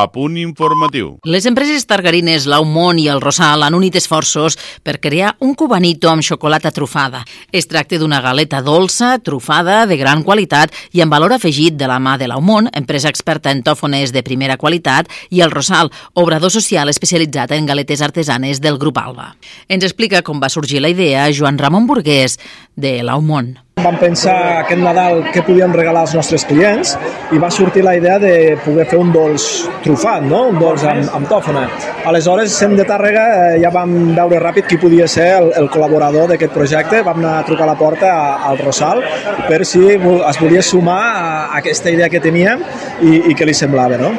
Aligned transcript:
a 0.00 0.10
punt 0.12 0.36
informatiu. 0.40 1.18
Les 1.24 1.46
empreses 1.48 1.86
targarines 1.86 2.46
Laumont 2.50 2.98
i 2.98 3.06
el 3.12 3.20
Rosal 3.20 3.64
han 3.66 3.76
unit 3.76 3.96
esforços 4.00 4.56
per 4.82 4.98
crear 5.00 5.34
un 5.40 5.54
cubanito 5.54 6.10
amb 6.10 6.24
xocolata 6.26 6.72
trufada. 6.74 7.22
Es 7.52 7.68
tracta 7.68 7.98
d'una 8.00 8.20
galeta 8.24 8.62
dolça, 8.62 9.18
trufada, 9.18 9.84
de 9.86 9.96
gran 10.00 10.22
qualitat 10.22 10.74
i 10.92 11.04
amb 11.04 11.12
valor 11.12 11.34
afegit 11.36 11.76
de 11.76 11.88
la 11.90 12.00
mà 12.00 12.16
de 12.18 12.28
Laumont, 12.30 12.70
empresa 12.74 13.10
experta 13.12 13.52
en 13.52 13.62
tòfones 13.66 14.12
de 14.12 14.24
primera 14.26 14.56
qualitat, 14.56 15.08
i 15.30 15.40
el 15.40 15.50
Rosal, 15.50 15.92
obrador 16.14 16.50
social 16.50 16.88
especialitzat 16.88 17.52
en 17.56 17.66
galetes 17.66 18.02
artesanes 18.02 18.60
del 18.60 18.78
grup 18.78 18.98
Alba. 18.98 19.34
Ens 19.68 19.84
explica 19.84 20.22
com 20.22 20.40
va 20.42 20.52
sorgir 20.52 20.80
la 20.80 20.92
idea 20.92 21.28
Joan 21.32 21.58
Ramon 21.58 21.86
Burgués, 21.86 22.38
de 22.76 23.02
Laumont. 23.02 23.58
Vam 23.80 23.96
pensar 23.96 24.36
aquest 24.60 24.80
Nadal 24.82 25.22
què 25.32 25.40
podíem 25.46 25.72
regalar 25.72 26.02
als 26.04 26.12
nostres 26.16 26.44
clients 26.48 26.92
i 27.32 27.38
va 27.40 27.48
sortir 27.54 27.84
la 27.86 27.94
idea 27.96 28.18
de 28.20 28.32
poder 28.64 28.84
fer 28.90 28.98
un 29.00 29.12
dolç 29.14 29.46
trufat, 29.84 30.26
no? 30.28 30.42
un 30.50 30.58
dolç 30.60 30.84
amb, 30.90 31.08
amb 31.16 31.30
tòfona. 31.30 31.64
Aleshores, 32.10 32.52
sent 32.52 32.76
de 32.76 32.84
Tàrrega, 32.88 33.24
eh, 33.38 33.58
ja 33.62 33.72
vam 33.72 33.94
veure 34.16 34.40
ràpid 34.42 34.68
qui 34.68 34.80
podia 34.80 35.08
ser 35.08 35.28
el, 35.38 35.50
el 35.62 35.70
col·laborador 35.72 36.28
d'aquest 36.32 36.52
projecte. 36.56 37.02
Vam 37.06 37.22
anar 37.22 37.38
a 37.38 37.44
trucar 37.48 37.64
a 37.68 37.72
la 37.72 37.78
porta 37.80 38.14
al 38.50 38.60
Rosal 38.60 39.04
per 39.48 39.62
si 39.64 39.86
es 39.96 40.40
volia 40.40 40.62
sumar 40.62 41.02
a 41.10 41.28
aquesta 41.60 41.92
idea 41.92 42.10
que 42.12 42.20
teníem 42.20 42.64
i, 43.00 43.30
i 43.32 43.36
què 43.36 43.48
li 43.48 43.56
semblava. 43.56 44.00
No? 44.00 44.18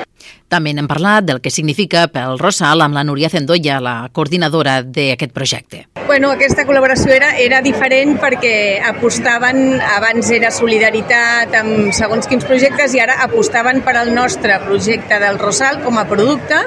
També 0.52 0.74
n'hem 0.76 0.88
parlat 0.90 1.24
del 1.24 1.38
que 1.40 1.52
significa 1.54 2.10
pel 2.12 2.36
Rosal 2.42 2.84
amb 2.84 2.98
la 2.98 3.06
Núria 3.08 3.30
Zendoya, 3.32 3.78
la 3.80 3.94
coordinadora 4.12 4.82
d'aquest 4.84 5.32
projecte. 5.32 5.86
Bueno, 6.10 6.34
aquesta 6.36 6.66
col·laboració 6.68 7.14
era, 7.16 7.30
era 7.40 7.62
diferent 7.64 8.18
perquè 8.20 8.82
apostaven, 8.90 9.80
abans 9.80 10.34
era 10.36 10.52
solidaritat 10.52 11.56
amb 11.62 11.96
segons 11.96 12.28
quins 12.28 12.44
projectes 12.50 12.98
i 12.98 13.00
ara 13.00 13.22
apostaven 13.24 13.80
per 13.86 13.96
al 14.02 14.12
nostre 14.12 14.60
projecte 14.66 15.22
del 15.24 15.40
Rosal 15.40 15.80
com 15.86 16.02
a 16.02 16.04
producte 16.10 16.60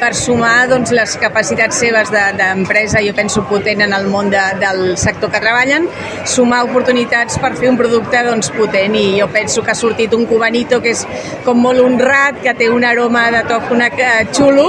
per 0.00 0.14
sumar 0.16 0.64
doncs, 0.70 0.90
les 0.96 1.14
capacitats 1.20 1.76
seves 1.82 2.08
d'empresa, 2.10 2.98
de, 2.98 3.10
jo 3.10 3.14
penso, 3.14 3.44
potent 3.48 3.84
en 3.84 3.92
el 3.92 4.06
món 4.08 4.30
de, 4.32 4.40
del 4.62 4.96
sector 4.98 5.30
que 5.30 5.42
treballen, 5.44 5.86
sumar 6.24 6.62
oportunitats 6.64 7.36
per 7.42 7.52
fer 7.58 7.68
un 7.70 7.76
producte 7.78 8.22
doncs, 8.24 8.48
potent 8.56 8.96
i 8.96 9.04
jo 9.20 9.28
penso 9.32 9.62
que 9.62 9.74
ha 9.74 9.78
sortit 9.78 10.16
un 10.16 10.24
cubanito 10.30 10.80
que 10.80 10.94
és 10.96 11.04
com 11.44 11.60
molt 11.60 11.84
honrat, 11.84 12.40
que 12.40 12.56
té 12.56 12.70
un 12.72 12.86
aroma 12.88 13.19
de 13.34 13.42
tòfona 13.48 13.90
xulo 14.32 14.66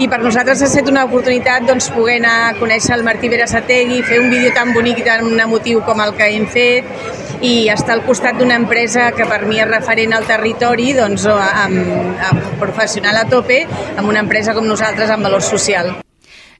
i 0.00 0.08
per 0.08 0.20
nosaltres 0.22 0.62
ha 0.62 0.68
estat 0.70 0.88
una 0.88 1.04
oportunitat 1.08 1.66
doncs, 1.68 1.90
poder 1.92 2.18
anar 2.20 2.36
a 2.48 2.52
conèixer 2.56 2.94
el 2.96 3.04
Martí 3.04 3.28
Berasategui, 3.28 4.02
fer 4.06 4.20
un 4.22 4.30
vídeo 4.32 4.52
tan 4.56 4.72
bonic 4.76 5.02
i 5.02 5.06
tan 5.08 5.40
emotiu 5.46 5.82
com 5.84 6.00
el 6.00 6.14
que 6.16 6.30
hem 6.30 6.46
fet 6.46 6.88
i 7.44 7.68
estar 7.72 7.96
al 7.96 8.04
costat 8.04 8.38
d'una 8.38 8.58
empresa 8.60 9.10
que 9.16 9.26
per 9.28 9.42
mi 9.48 9.60
és 9.60 9.68
referent 9.68 10.12
al 10.16 10.28
territori, 10.28 10.92
doncs, 10.96 11.24
amb, 11.30 11.80
amb 12.30 12.52
professional 12.60 13.24
a 13.24 13.26
tope, 13.32 13.64
amb 13.96 14.06
una 14.08 14.24
empresa 14.24 14.54
com 14.56 14.68
nosaltres 14.68 15.10
amb 15.10 15.28
valor 15.28 15.44
social. 15.44 15.96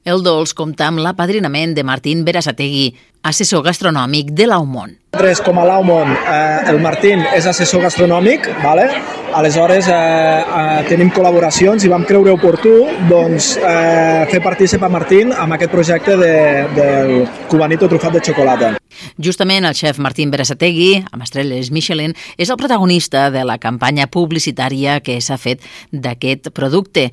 El 0.01 0.23
dolç 0.25 0.55
compta 0.57 0.87
amb 0.89 0.97
l'apadrinament 0.97 1.75
de 1.77 1.83
Martín 1.85 2.23
Berasategui, 2.25 2.87
assessor 3.21 3.61
gastronòmic 3.61 4.31
de 4.33 4.47
l'Aumont. 4.49 4.95
Nosaltres, 5.13 5.41
com 5.45 5.59
a 5.61 5.65
l'Aumont, 5.67 6.09
eh, 6.09 6.69
el 6.71 6.79
Martín 6.81 7.21
és 7.35 7.45
assessor 7.45 7.83
gastronòmic, 7.85 8.49
vale? 8.63 8.87
aleshores 9.31 9.87
eh, 9.87 9.93
eh, 9.93 10.81
tenim 10.89 11.11
col·laboracions 11.13 11.85
i 11.85 11.91
vam 11.91 12.03
creure 12.03 12.33
oportú 12.33 12.73
doncs, 13.11 13.53
eh, 13.61 14.25
fer 14.31 14.41
partícip 14.41 14.81
a 14.83 14.89
Martín 14.89 15.31
amb 15.37 15.53
aquest 15.53 15.71
projecte 15.71 16.17
de, 16.17 16.33
del 16.75 17.13
cubanito 17.47 17.87
trufat 17.87 18.17
de 18.17 18.25
xocolata. 18.25 18.73
Justament 19.21 19.69
el 19.69 19.77
xef 19.77 20.01
Martín 20.01 20.33
Berasategui, 20.33 21.05
amb 21.11 21.29
estrelles 21.29 21.69
Michelin, 21.71 22.17
és 22.41 22.49
el 22.49 22.57
protagonista 22.57 23.29
de 23.29 23.45
la 23.45 23.59
campanya 23.61 24.09
publicitària 24.09 24.99
que 25.05 25.21
s'ha 25.21 25.37
fet 25.37 25.61
d'aquest 25.91 26.49
producte, 26.57 27.11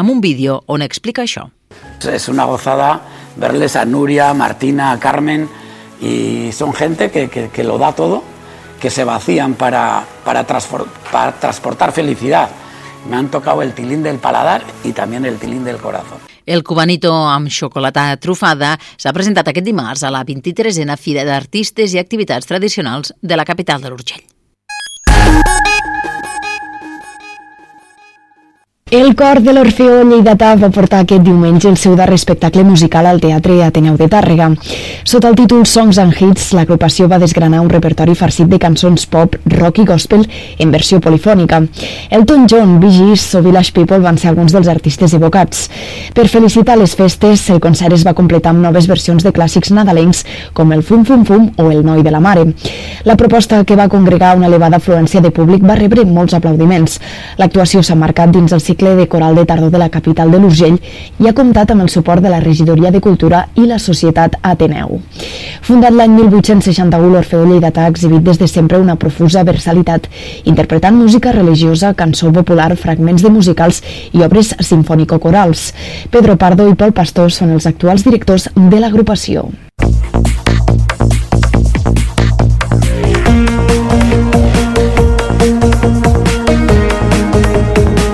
amb 0.00 0.08
un 0.08 0.24
vídeo 0.24 0.62
on 0.66 0.80
explica 0.80 1.28
això. 1.28 1.50
Es 2.04 2.28
una 2.28 2.44
gozada 2.44 3.02
verles 3.36 3.76
a 3.76 3.84
Nuria, 3.84 4.32
Martina, 4.34 4.92
a 4.92 4.98
Carmen 4.98 5.48
y 6.00 6.50
son 6.52 6.72
gente 6.72 7.10
que, 7.10 7.28
que, 7.28 7.50
que 7.50 7.64
lo 7.64 7.78
da 7.78 7.92
todo, 7.92 8.22
que 8.80 8.90
se 8.90 9.04
vacían 9.04 9.54
para, 9.54 10.04
para, 10.24 10.46
para 10.46 11.32
transportar 11.38 11.92
felicidad. 11.92 12.50
Me 13.08 13.16
han 13.16 13.30
tocado 13.30 13.62
el 13.62 13.72
tilín 13.72 14.02
del 14.02 14.18
paladar 14.18 14.62
y 14.84 14.92
también 14.92 15.24
el 15.24 15.38
tilín 15.38 15.64
del 15.64 15.78
corazón. 15.78 16.18
El 16.46 16.64
cubanito 16.64 17.12
amb 17.30 17.50
xocolata 17.52 18.16
trufada 18.18 18.72
s'ha 18.96 19.12
presentat 19.14 19.52
aquest 19.52 19.66
dimarts 19.68 20.02
a 20.02 20.10
la 20.10 20.24
23a 20.26 20.96
Fira 20.98 21.22
d'Artistes 21.28 21.94
i 21.94 22.00
Activitats 22.00 22.48
Tradicionals 22.48 23.14
de 23.20 23.36
la 23.36 23.44
capital 23.44 23.84
de 23.84 23.92
l'Urgell. 23.92 24.24
El 28.90 29.14
cor 29.14 29.38
de 29.38 29.52
l'Orfeó 29.54 30.00
Lleidatà 30.02 30.48
va 30.58 30.68
portar 30.74 31.04
aquest 31.04 31.22
diumenge 31.22 31.68
el 31.70 31.76
seu 31.78 31.92
darrer 31.94 32.16
espectacle 32.18 32.64
musical 32.66 33.06
al 33.06 33.20
Teatre 33.22 33.60
Ateneu 33.62 33.94
de 33.94 34.08
Tàrrega. 34.10 34.48
Sota 35.06 35.28
el 35.30 35.36
títol 35.38 35.62
Songs 35.62 36.00
and 36.02 36.16
Hits, 36.18 36.48
l'agrupació 36.58 37.06
va 37.06 37.20
desgranar 37.22 37.60
un 37.62 37.68
repertori 37.70 38.16
farcit 38.18 38.50
de 38.50 38.58
cançons 38.58 39.04
pop, 39.06 39.36
rock 39.52 39.78
i 39.78 39.84
gospel 39.86 40.24
en 40.58 40.72
versió 40.74 40.98
polifònica. 40.98 41.60
Elton 42.10 42.48
John, 42.50 42.72
Bee 42.82 42.90
Gees 42.96 43.28
o 43.38 43.44
Village 43.44 43.70
People 43.76 44.00
van 44.02 44.18
ser 44.18 44.32
alguns 44.32 44.56
dels 44.56 44.66
artistes 44.66 45.14
evocats. 45.14 45.68
Per 46.12 46.26
felicitar 46.26 46.74
les 46.82 46.96
festes, 46.98 47.46
el 47.54 47.62
concert 47.62 47.94
es 47.94 48.02
va 48.02 48.16
completar 48.18 48.50
amb 48.56 48.66
noves 48.66 48.90
versions 48.90 49.22
de 49.22 49.30
clàssics 49.30 49.70
nadalencs 49.70 50.24
com 50.52 50.74
el 50.74 50.82
Fum 50.82 51.06
Fum 51.06 51.22
Fum 51.30 51.46
o 51.62 51.68
el 51.70 51.86
Noi 51.86 52.02
de 52.02 52.10
la 52.10 52.18
Mare. 52.18 52.48
La 53.06 53.14
proposta 53.14 53.62
que 53.62 53.78
va 53.78 53.86
congregar 53.88 54.34
una 54.34 54.50
elevada 54.50 54.82
afluència 54.82 55.22
de 55.22 55.30
públic 55.30 55.62
va 55.62 55.78
rebre 55.78 56.02
molts 56.02 56.34
aplaudiments. 56.34 56.98
L'actuació 57.38 57.86
s'ha 57.86 57.94
marcat 57.94 58.34
dins 58.34 58.50
el 58.50 58.58
cicle 58.58 58.79
cicle 58.80 58.96
de 58.96 59.08
coral 59.08 59.34
de 59.34 59.44
tardor 59.44 59.70
de 59.70 59.78
la 59.78 59.90
capital 59.90 60.30
de 60.30 60.38
l'Urgell 60.40 60.78
i 61.20 61.28
ha 61.28 61.34
comptat 61.36 61.70
amb 61.70 61.84
el 61.84 61.90
suport 61.92 62.24
de 62.24 62.30
la 62.32 62.40
Regidoria 62.40 62.90
de 62.90 63.00
Cultura 63.04 63.42
i 63.54 63.66
la 63.68 63.78
Societat 63.78 64.38
Ateneu. 64.42 65.00
Fundat 65.60 65.92
l'any 65.92 66.14
1861, 66.16 67.10
l'Orfeó 67.12 67.44
Lleidatà 67.44 67.84
ha 67.84 67.92
exhibit 67.92 68.24
des 68.24 68.40
de 68.40 68.48
sempre 68.48 68.80
una 68.80 68.96
profusa 68.96 69.44
versalitat, 69.44 70.08
interpretant 70.44 70.96
música 70.96 71.32
religiosa, 71.36 71.92
cançó 71.94 72.32
popular, 72.32 72.72
fragments 72.76 73.22
de 73.22 73.30
musicals 73.30 73.82
i 74.12 74.24
obres 74.24 74.54
sinfònico-corals. 74.56 75.74
Pedro 76.10 76.38
Pardo 76.40 76.70
i 76.70 76.74
Pol 76.74 76.96
Pastor 76.96 77.28
són 77.36 77.52
els 77.52 77.68
actuals 77.68 78.06
directors 78.08 78.48
de 78.56 78.80
l'agrupació. 78.80 79.50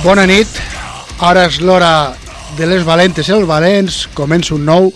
Bona 0.00 0.22
nit, 0.24 0.48
ara 1.20 1.42
és 1.44 1.58
l'hora 1.60 2.14
de 2.56 2.64
les 2.64 2.86
valentes 2.88 3.28
i 3.28 3.34
els 3.34 3.44
valents, 3.44 4.06
comença 4.16 4.54
un 4.54 4.62
nou 4.64 4.86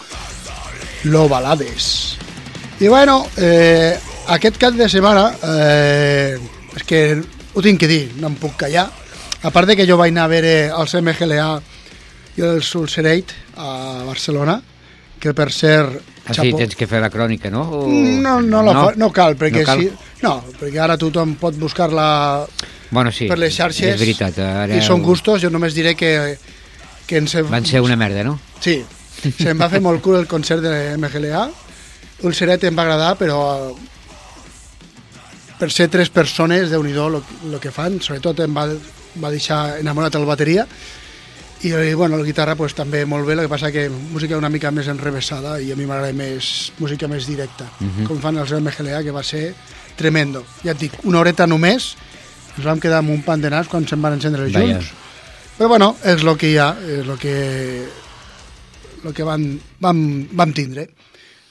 Lo 1.12 1.26
Balades. 1.28 1.88
I 2.80 2.88
bueno, 2.88 3.18
eh, 3.36 3.98
aquest 4.32 4.56
cap 4.62 4.72
de 4.78 4.88
setmana, 4.88 5.26
eh, 5.44 6.38
és 6.72 6.86
que 6.88 7.02
ho 7.20 7.64
tinc 7.66 7.82
que 7.82 7.90
dir, 7.90 8.14
no 8.16 8.30
em 8.32 8.38
puc 8.40 8.56
callar, 8.64 8.86
a 9.44 9.52
part 9.52 9.68
de 9.68 9.76
que 9.76 9.84
jo 9.84 9.98
vaig 10.00 10.14
anar 10.14 10.24
a 10.24 10.32
veure 10.32 10.54
els 10.72 10.96
MGLA 10.96 11.50
i 12.40 12.46
el 12.48 12.62
Sulcerate 12.64 13.36
a 13.60 14.06
Barcelona, 14.08 14.56
que 15.20 15.36
per 15.36 15.50
ser... 15.52 15.84
Ah, 16.26 16.32
sí, 16.32 16.54
tens 16.56 16.72
que 16.76 16.86
fer 16.88 17.02
la 17.04 17.10
crònica, 17.12 17.50
no? 17.52 17.62
O... 17.68 17.86
No, 17.88 18.38
no, 18.40 18.62
la 18.64 18.72
no? 18.72 18.84
Fa, 18.86 18.92
no 18.96 19.10
cal, 19.12 19.36
perquè 19.36 19.60
no 19.60 19.68
cal? 19.68 19.82
Sí, 19.82 20.20
no, 20.24 20.34
perquè 20.60 20.80
ara 20.80 20.96
tothom 21.00 21.34
pot 21.40 21.56
buscar-la 21.60 22.06
bueno, 22.94 23.12
sí, 23.12 23.28
per 23.28 23.36
les 23.42 23.52
xarxes. 23.52 23.92
És 23.92 24.00
veritat. 24.00 24.38
Ara... 24.40 24.78
I 24.78 24.80
són 24.84 25.04
gustos, 25.04 25.42
jo 25.44 25.50
només 25.52 25.76
diré 25.76 25.92
que, 25.98 26.14
que 27.04 27.20
ens... 27.20 27.36
Van 27.50 27.68
ser 27.68 27.84
una 27.84 27.98
merda, 28.00 28.24
no? 28.24 28.38
Sí, 28.64 28.78
se'm 29.24 29.60
va 29.60 29.68
fer 29.72 29.82
molt 29.84 30.00
cul 30.04 30.16
el 30.22 30.30
concert 30.30 30.64
de 30.64 30.96
MGLA, 30.96 31.44
Ulceret 32.24 32.64
em 32.64 32.76
va 32.78 32.86
agradar, 32.86 33.14
però 33.20 33.38
per 35.58 35.70
ser 35.72 35.90
tres 35.92 36.08
persones, 36.10 36.70
de 36.70 36.78
nhi 36.80 36.94
el 36.96 37.58
que 37.60 37.72
fan, 37.74 38.00
sobretot 38.00 38.40
em 38.46 38.54
va, 38.56 38.68
va 39.20 39.32
deixar 39.34 39.80
enamorat 39.80 40.16
el 40.16 40.24
bateria, 40.24 40.64
i, 41.64 41.72
i 41.72 41.94
bueno, 41.94 42.18
la 42.18 42.24
guitarra 42.24 42.54
pues, 42.56 42.74
també 42.76 43.04
molt 43.08 43.26
bé, 43.26 43.34
el 43.34 43.46
que 43.46 43.52
passa 43.52 43.72
que 43.72 43.86
música 43.88 44.36
una 44.38 44.50
mica 44.52 44.70
més 44.74 44.88
enrevessada 44.92 45.56
i 45.64 45.72
a 45.72 45.76
mi 45.78 45.86
m'agrada 45.88 46.12
més 46.16 46.72
música 46.78 47.08
més 47.08 47.26
directa, 47.26 47.64
uh 47.80 47.86
-huh. 47.86 48.06
com 48.08 48.20
fan 48.20 48.38
els 48.38 48.52
MGLA, 48.52 49.02
que 49.02 49.10
va 49.10 49.22
ser 49.22 49.54
tremendo. 49.96 50.44
Ja 50.62 50.72
et 50.72 50.78
dic, 50.78 50.92
una 51.04 51.20
horeta 51.20 51.46
només, 51.46 51.96
ens 52.56 52.66
vam 52.66 52.80
quedar 52.80 52.98
amb 52.98 53.10
un 53.10 53.22
pan 53.22 53.40
de 53.40 53.50
nas 53.50 53.68
quan 53.68 53.86
se'n 53.86 54.02
van 54.02 54.12
encendre 54.14 54.44
els 54.44 54.52
junts. 54.52 54.92
Però 55.58 55.68
bueno, 55.68 55.96
és 56.02 56.22
el 56.22 56.36
que 56.36 56.50
hi 56.50 56.58
ha, 56.58 56.76
és 56.82 57.06
el 57.06 57.18
que, 57.18 57.88
el 59.04 59.14
que 59.14 59.22
van, 59.22 59.60
vam, 59.80 60.28
vam 60.32 60.52
tindre. 60.52 60.88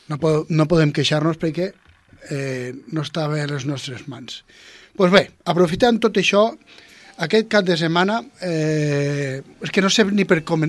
No, 0.09 0.17
po 0.19 0.45
no 0.49 0.67
podem 0.67 0.91
queixar-nos 0.91 1.37
perquè 1.37 1.71
eh, 2.29 2.73
no 2.91 3.01
estava 3.01 3.41
a 3.41 3.47
les 3.47 3.65
nostres 3.65 4.07
mans. 4.07 4.43
Doncs 4.43 4.97
pues 4.97 5.11
bé, 5.11 5.23
aprofitant 5.45 5.99
tot 5.99 6.17
això, 6.17 6.51
aquest 7.17 7.47
cap 7.51 7.65
de 7.65 7.77
setmana 7.77 8.21
eh, 8.41 9.41
és 9.61 9.71
que 9.71 9.81
no 9.81 9.89
sé 9.89 10.05
ni 10.09 10.25
per 10.25 10.41
com, 10.43 10.65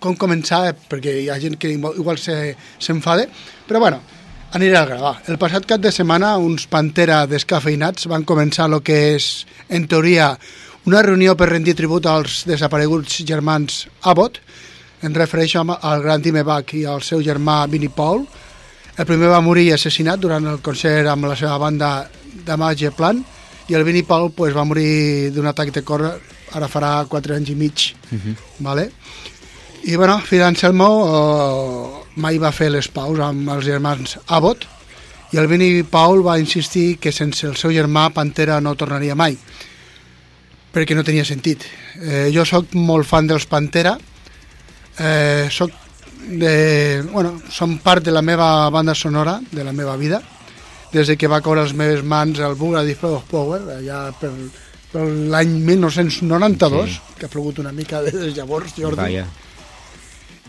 com 0.00 0.18
començar 0.20 0.74
perquè 0.90 1.14
hi 1.22 1.30
ha 1.30 1.38
gent 1.40 1.56
que 1.60 1.72
igual 1.72 2.20
s'enfade 2.20 3.24
se, 3.24 3.64
però 3.66 3.80
bueno, 3.80 4.00
aniré 4.52 4.76
al 4.76 4.88
gravar. 4.88 5.16
El 5.26 5.38
passat 5.38 5.66
cap 5.66 5.80
de 5.80 5.92
setmana 5.92 6.36
uns 6.38 6.66
Pantera 6.68 7.24
descafeinats 7.26 8.08
van 8.12 8.24
començar 8.28 8.68
el 8.70 8.82
que 8.84 8.98
és 9.16 9.46
en 9.68 9.88
teoria 9.88 10.34
una 10.86 11.02
reunió 11.02 11.34
per 11.36 11.50
rendir 11.50 11.74
tribut 11.74 12.06
als 12.06 12.44
desapareguts 12.46 13.24
germans 13.26 13.86
Abbott. 14.02 14.38
En 15.02 15.14
refereixo 15.14 15.60
al 15.60 16.02
gran 16.02 16.22
Time 16.22 16.42
Bach 16.42 16.72
i 16.74 16.84
al 16.88 17.02
seu 17.02 17.20
germà 17.22 17.66
Vinnie 17.68 17.92
Paul. 17.92 18.24
El 18.96 19.04
primer 19.04 19.28
va 19.28 19.42
morir 19.44 19.72
assassinat 19.74 20.20
durant 20.20 20.46
el 20.48 20.62
concert 20.64 21.08
amb 21.10 21.26
la 21.28 21.36
seva 21.36 21.58
banda 21.60 22.08
de 22.46 22.56
Mage 22.56 22.92
Plan 22.96 23.20
i 23.68 23.74
el 23.74 23.84
Vini 23.84 24.02
Paul 24.02 24.30
pues, 24.32 24.54
va 24.54 24.64
morir 24.64 25.30
d'un 25.34 25.46
atac 25.46 25.72
de 25.74 25.82
cor 25.82 26.04
ara 26.06 26.68
farà 26.70 26.92
4 27.08 27.34
anys 27.34 27.50
i 27.50 27.54
mig 27.54 27.94
uh 28.10 28.14
mhm. 28.14 28.20
-huh. 28.20 28.36
vale? 28.58 28.90
i 29.84 29.96
bueno, 29.96 30.20
Phil 30.20 30.42
Anselmo 30.42 30.88
uh, 31.04 32.04
mai 32.16 32.38
va 32.38 32.52
fer 32.52 32.70
les 32.70 32.88
paus 32.88 33.18
amb 33.20 33.48
els 33.50 33.64
germans 33.64 34.18
Abbott 34.26 34.66
i 35.32 35.38
el 35.38 35.46
Vini 35.46 35.82
Paul 35.82 36.22
va 36.26 36.38
insistir 36.38 36.98
que 36.98 37.12
sense 37.12 37.46
el 37.46 37.56
seu 37.56 37.70
germà 37.70 38.10
Pantera 38.12 38.60
no 38.60 38.74
tornaria 38.74 39.14
mai 39.14 39.36
perquè 40.72 40.94
no 40.94 41.04
tenia 41.04 41.24
sentit 41.24 41.64
eh, 42.00 42.30
jo 42.34 42.44
sóc 42.44 42.74
molt 42.74 43.06
fan 43.06 43.26
dels 43.26 43.46
Pantera 43.46 43.96
eh, 44.98 45.48
soc 45.50 45.70
de, 46.26 47.02
bueno, 47.12 47.36
són 47.50 47.78
part 47.78 48.02
de 48.04 48.10
la 48.10 48.22
meva 48.22 48.68
banda 48.70 48.94
sonora 48.94 49.40
de 49.50 49.64
la 49.64 49.72
meva 49.72 49.96
vida 49.96 50.22
des 50.92 51.08
de 51.08 51.16
que 51.16 51.28
va 51.28 51.40
caure 51.42 51.62
a 51.62 51.66
les 51.66 51.74
meves 51.74 52.04
mans 52.04 52.38
el 52.38 52.54
Bugla 52.54 52.84
Display 52.86 53.16
of 53.16 53.26
Power, 53.30 53.60
allà 53.78 54.06
per, 54.20 54.30
per 54.92 55.04
l'any 55.06 55.56
1992, 55.66 56.94
sí. 56.94 57.16
que 57.18 57.26
ha 57.26 57.32
plogut 57.32 57.60
una 57.62 57.72
mica 57.72 58.02
des 58.04 58.14
de 58.14 58.30
llavors, 58.36 58.74
Jordi. 58.76 59.02
Vaya. 59.02 59.26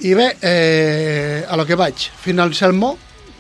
I 0.06 0.14
bé, 0.14 0.28
eh, 0.46 1.46
a 1.48 1.58
lo 1.58 1.66
que 1.66 1.76
vaig. 1.76 2.10
Final 2.22 2.54
Selmo 2.54 2.94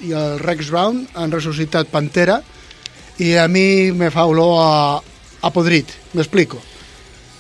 i 0.06 0.14
el 0.18 0.40
Rex 0.42 0.72
Brown 0.74 1.04
han 1.14 1.34
ressuscitat 1.34 1.92
Pantera 1.94 2.40
i 3.22 3.36
a 3.38 3.48
mi 3.50 3.92
me 3.94 4.10
fa 4.14 4.26
olor 4.30 4.58
a, 4.62 4.72
a 5.42 5.54
podrit, 5.54 5.94
m'explico. 6.14 6.62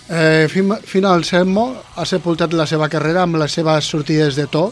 Eh, 0.07 0.48
Final 0.50 1.25
Selmo 1.27 1.71
ha 1.95 2.06
sepultat 2.06 2.54
la 2.56 2.65
seva 2.69 2.88
carrera 2.89 3.25
amb 3.25 3.42
les 3.42 3.57
seves 3.57 3.89
sortides 3.92 4.38
de 4.38 4.45
to 4.48 4.69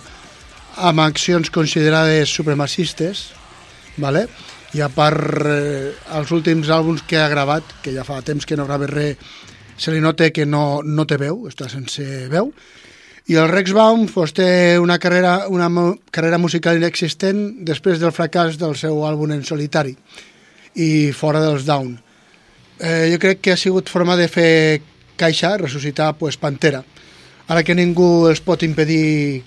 amb 0.75 1.01
accions 1.03 1.49
considerades 1.51 2.29
supremacistes, 2.29 3.29
¿vale? 3.97 4.27
I 4.75 4.81
a 4.83 4.89
part 4.91 5.45
eh, 5.47 5.93
els 6.17 6.31
últims 6.35 6.69
àlbums 6.73 7.05
que 7.07 7.19
ha 7.21 7.29
gravat, 7.31 7.77
que 7.83 7.93
ja 7.95 8.03
fa 8.03 8.19
temps 8.25 8.45
que 8.45 8.57
no 8.59 8.65
grava 8.67 8.89
res, 8.91 9.15
se 9.79 9.91
li 9.91 10.01
nota 10.03 10.29
que 10.31 10.45
no, 10.47 10.81
no 10.83 11.05
té 11.07 11.17
veu, 11.19 11.45
està 11.49 11.69
sense 11.71 12.03
veu, 12.31 12.51
i 13.25 13.37
el 13.41 13.49
Rex 13.49 13.73
Baum 13.73 14.05
pues, 14.11 14.35
té 14.37 14.77
una 14.77 14.99
carrera, 15.01 15.47
una 15.49 15.69
carrera 16.13 16.37
musical 16.37 16.77
inexistent 16.77 17.65
després 17.65 17.97
del 18.01 18.13
fracàs 18.13 18.59
del 18.61 18.75
seu 18.77 18.99
àlbum 19.07 19.33
en 19.33 19.41
solitari 19.47 19.95
i 20.75 20.89
fora 21.15 21.41
dels 21.41 21.65
Down. 21.65 21.95
Eh, 22.77 23.07
jo 23.13 23.17
crec 23.23 23.41
que 23.41 23.55
ha 23.55 23.57
sigut 23.57 23.89
forma 23.89 24.17
de 24.19 24.27
fer 24.29 24.51
caixa, 25.17 25.55
ressuscitar 25.57 26.13
pues, 26.19 26.37
Pantera. 26.37 26.83
Ara 27.47 27.63
que 27.63 27.73
ningú 27.77 28.27
els 28.29 28.43
pot 28.45 28.61
impedir 28.67 29.41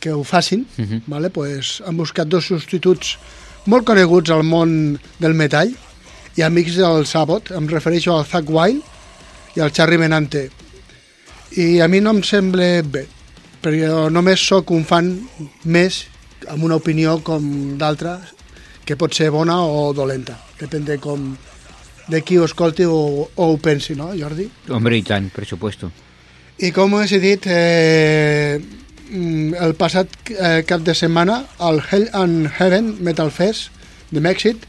que 0.00 0.12
ho 0.12 0.22
facin, 0.24 0.66
uh 0.76 0.82
mhm. 0.82 0.92
-huh. 0.92 1.02
vale? 1.06 1.30
pues, 1.30 1.82
han 1.86 1.96
buscat 1.96 2.28
dos 2.28 2.46
substituts 2.46 3.18
molt 3.66 3.86
coneguts 3.86 4.30
al 4.30 4.44
món 4.46 4.70
del 5.18 5.34
metall 5.34 5.72
i 6.36 6.44
amics 6.44 6.76
del 6.78 7.06
Sabot, 7.08 7.50
em 7.56 7.68
refereixo 7.70 8.14
al 8.14 8.26
Zack 8.28 8.50
Wild 8.52 9.56
i 9.56 9.62
al 9.64 9.72
Charlie 9.72 9.98
Menante. 9.98 10.48
I 11.56 11.80
a 11.80 11.88
mi 11.88 12.00
no 12.00 12.12
em 12.14 12.22
sembla 12.26 12.82
bé, 12.82 13.06
perquè 13.64 13.90
només 14.12 14.42
sóc 14.42 14.70
un 14.74 14.84
fan 14.86 15.12
més 15.64 16.04
amb 16.52 16.66
una 16.68 16.78
opinió 16.78 17.18
com 17.24 17.76
d'altra 17.80 18.18
que 18.86 18.96
pot 18.98 19.14
ser 19.14 19.32
bona 19.34 19.58
o 19.64 19.90
dolenta, 19.96 20.36
depèn 20.60 20.84
de 20.86 20.98
com 21.02 21.32
de 22.06 22.20
qui 22.22 22.36
ho 22.38 22.44
escolti 22.46 22.84
o, 22.86 23.26
o 23.26 23.46
ho 23.50 23.56
pensi, 23.58 23.96
no, 23.98 24.12
Jordi? 24.14 24.46
Hombre, 24.70 24.94
i 24.94 25.02
tant, 25.02 25.26
per 25.34 25.46
supuesto. 25.48 25.90
I 26.62 26.70
com 26.72 26.94
us 27.00 27.12
he 27.12 27.18
dit, 27.20 27.48
eh, 27.50 28.60
el 29.12 29.74
passat 29.78 30.10
eh, 30.30 30.62
cap 30.66 30.82
de 30.82 30.94
setmana 30.94 31.44
al 31.58 31.80
Hell 31.80 32.08
and 32.12 32.48
Heaven 32.58 32.96
Metal 33.04 33.30
Fest 33.30 33.70
de 34.10 34.22
Mèxic 34.22 34.64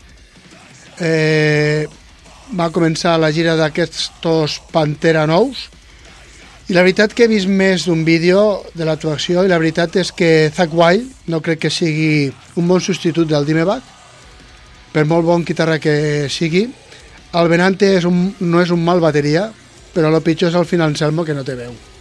eh, 1.02 1.88
va 2.54 2.70
començar 2.74 3.18
la 3.20 3.32
gira 3.34 3.58
d'aquests 3.58 4.12
Pantera 4.72 5.26
nous. 5.28 5.68
I 6.68 6.76
la 6.76 6.84
veritat 6.84 7.14
que 7.16 7.26
he 7.26 7.32
vist 7.32 7.48
més 7.48 7.86
d'un 7.88 8.04
vídeo 8.06 8.64
de 8.76 8.86
l'actuació 8.86 9.44
i 9.44 9.52
la 9.52 9.60
veritat 9.60 9.96
és 9.96 10.12
que 10.12 10.52
Zack 10.54 10.74
Wild 10.76 11.30
no 11.32 11.42
crec 11.42 11.66
que 11.66 11.72
sigui 11.72 12.32
un 12.60 12.68
bon 12.68 12.84
substitut 12.84 13.28
del 13.28 13.48
Dimebag 13.48 13.82
per 14.94 15.06
molt 15.06 15.26
bon 15.26 15.46
guitarra 15.48 15.80
que 15.80 16.28
sigui. 16.30 16.68
El 17.34 17.50
Benante 17.52 17.96
és 17.98 18.06
un, 18.08 18.34
no 18.40 18.62
és 18.62 18.72
un 18.72 18.84
mal 18.84 19.00
bateria 19.04 19.50
però 19.94 20.12
el 20.14 20.22
pitjor 20.22 20.52
és 20.52 20.58
el 20.60 20.68
Final 20.70 20.96
Selmo 20.96 21.26
que 21.26 21.34
no 21.34 21.46
té 21.48 21.56
veu 21.58 21.97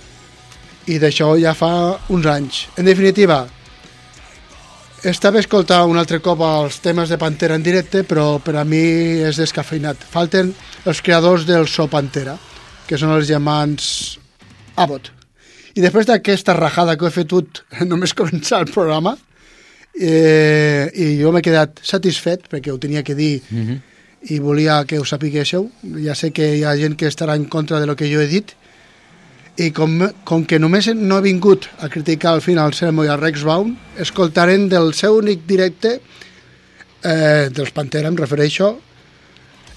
i 0.87 0.99
d'això 1.03 1.35
ja 1.41 1.55
fa 1.55 1.99
uns 2.15 2.27
anys. 2.31 2.67
En 2.79 2.87
definitiva, 2.87 3.43
estava 5.07 5.41
escoltant 5.43 5.91
un 5.91 5.99
altre 5.99 6.21
cop 6.23 6.43
els 6.47 6.79
temes 6.85 7.11
de 7.11 7.19
Pantera 7.19 7.57
en 7.59 7.65
directe, 7.65 8.05
però 8.07 8.39
per 8.43 8.57
a 8.61 8.65
mi 8.65 8.83
és 9.27 9.39
descafeinat. 9.41 10.07
Falten 10.11 10.53
els 10.87 11.03
creadors 11.03 11.47
del 11.47 11.67
So 11.71 11.89
Pantera, 11.91 12.37
que 12.87 12.99
són 12.99 13.15
els 13.17 13.27
germans 13.29 14.19
Abbott. 14.77 15.11
I 15.77 15.83
després 15.85 16.07
d'aquesta 16.09 16.55
rajada 16.57 16.97
que 16.97 17.09
he 17.09 17.15
fet 17.15 17.29
tot, 17.29 17.65
només 17.91 18.15
començar 18.17 18.63
el 18.63 18.73
programa, 18.73 19.17
eh, 19.97 20.89
i 20.95 21.17
jo 21.21 21.33
m'he 21.33 21.45
quedat 21.45 21.83
satisfet, 21.83 22.47
perquè 22.53 22.73
ho 22.73 22.79
tenia 22.79 23.03
que 23.03 23.15
dir, 23.15 23.43
mm 23.51 23.67
-hmm. 23.67 23.81
i 24.31 24.39
volia 24.39 24.85
que 24.85 24.99
ho 24.99 25.05
sapiguéssiu. 25.05 25.71
Ja 26.05 26.15
sé 26.15 26.31
que 26.31 26.57
hi 26.57 26.65
ha 26.65 26.77
gent 26.77 26.97
que 26.97 27.09
estarà 27.09 27.37
en 27.37 27.45
contra 27.45 27.81
de 27.81 27.87
lo 27.87 27.97
que 27.97 28.13
jo 28.13 28.21
he 28.21 28.27
dit, 28.27 28.53
i 29.57 29.71
com, 29.73 29.99
com 30.29 30.45
que 30.45 30.59
només 30.61 30.89
no 30.95 31.19
he 31.19 31.25
vingut 31.25 31.69
a 31.81 31.89
criticar 31.93 32.35
al 32.35 32.43
final 32.45 32.75
Selmo 32.77 33.07
i 33.07 33.11
el 33.13 33.21
Rex 33.21 33.45
Baum, 33.47 33.75
escoltarem 34.03 34.69
del 34.73 34.93
seu 34.95 35.17
únic 35.17 35.47
directe, 35.49 35.97
eh, 37.03 37.49
dels 37.53 37.73
Pantera 37.77 38.13
em 38.13 38.19
refereixo, 38.19 38.75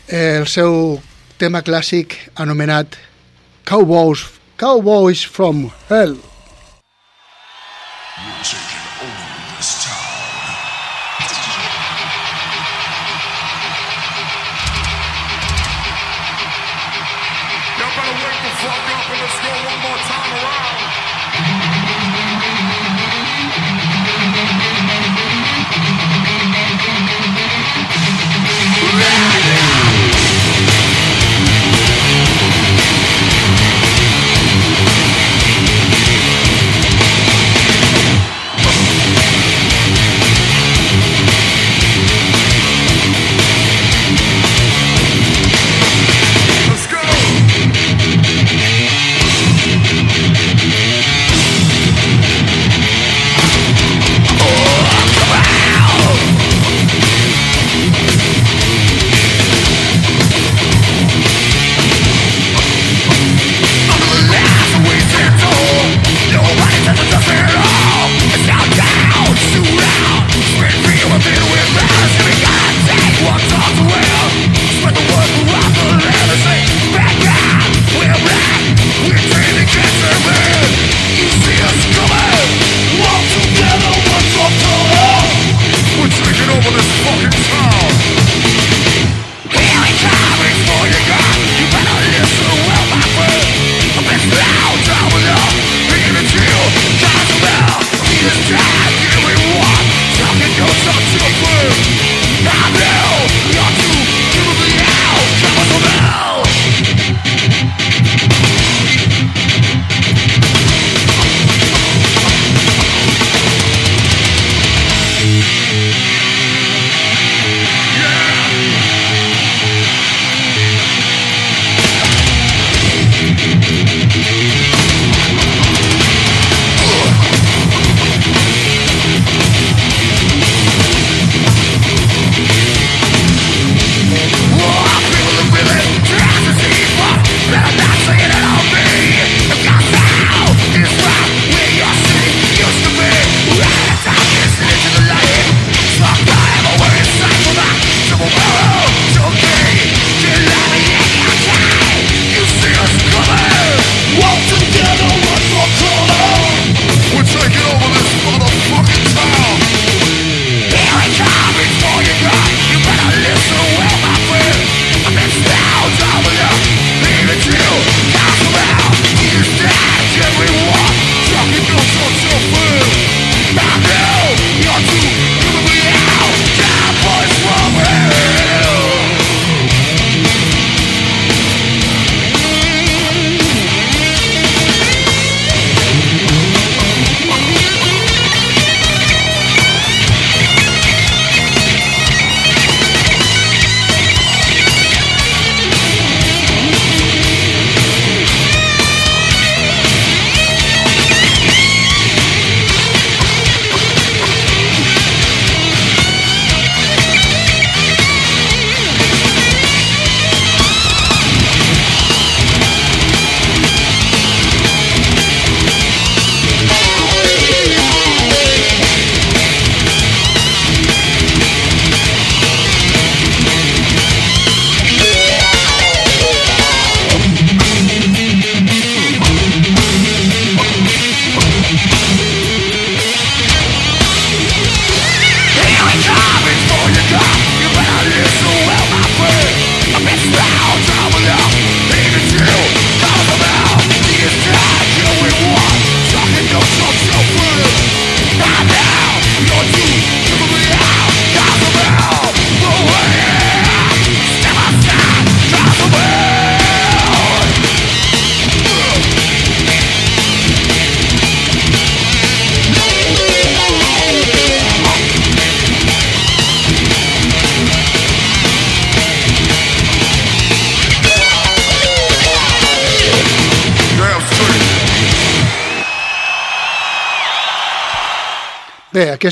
eh, 0.07 0.39
el 0.39 0.47
seu 0.47 0.99
tema 1.39 1.63
clàssic 1.63 2.17
anomenat 2.35 2.97
Cowboys, 3.63 4.25
Cowboys 4.57 5.23
from 5.23 5.69
Hell. 5.89 6.17
Music. 8.19 8.68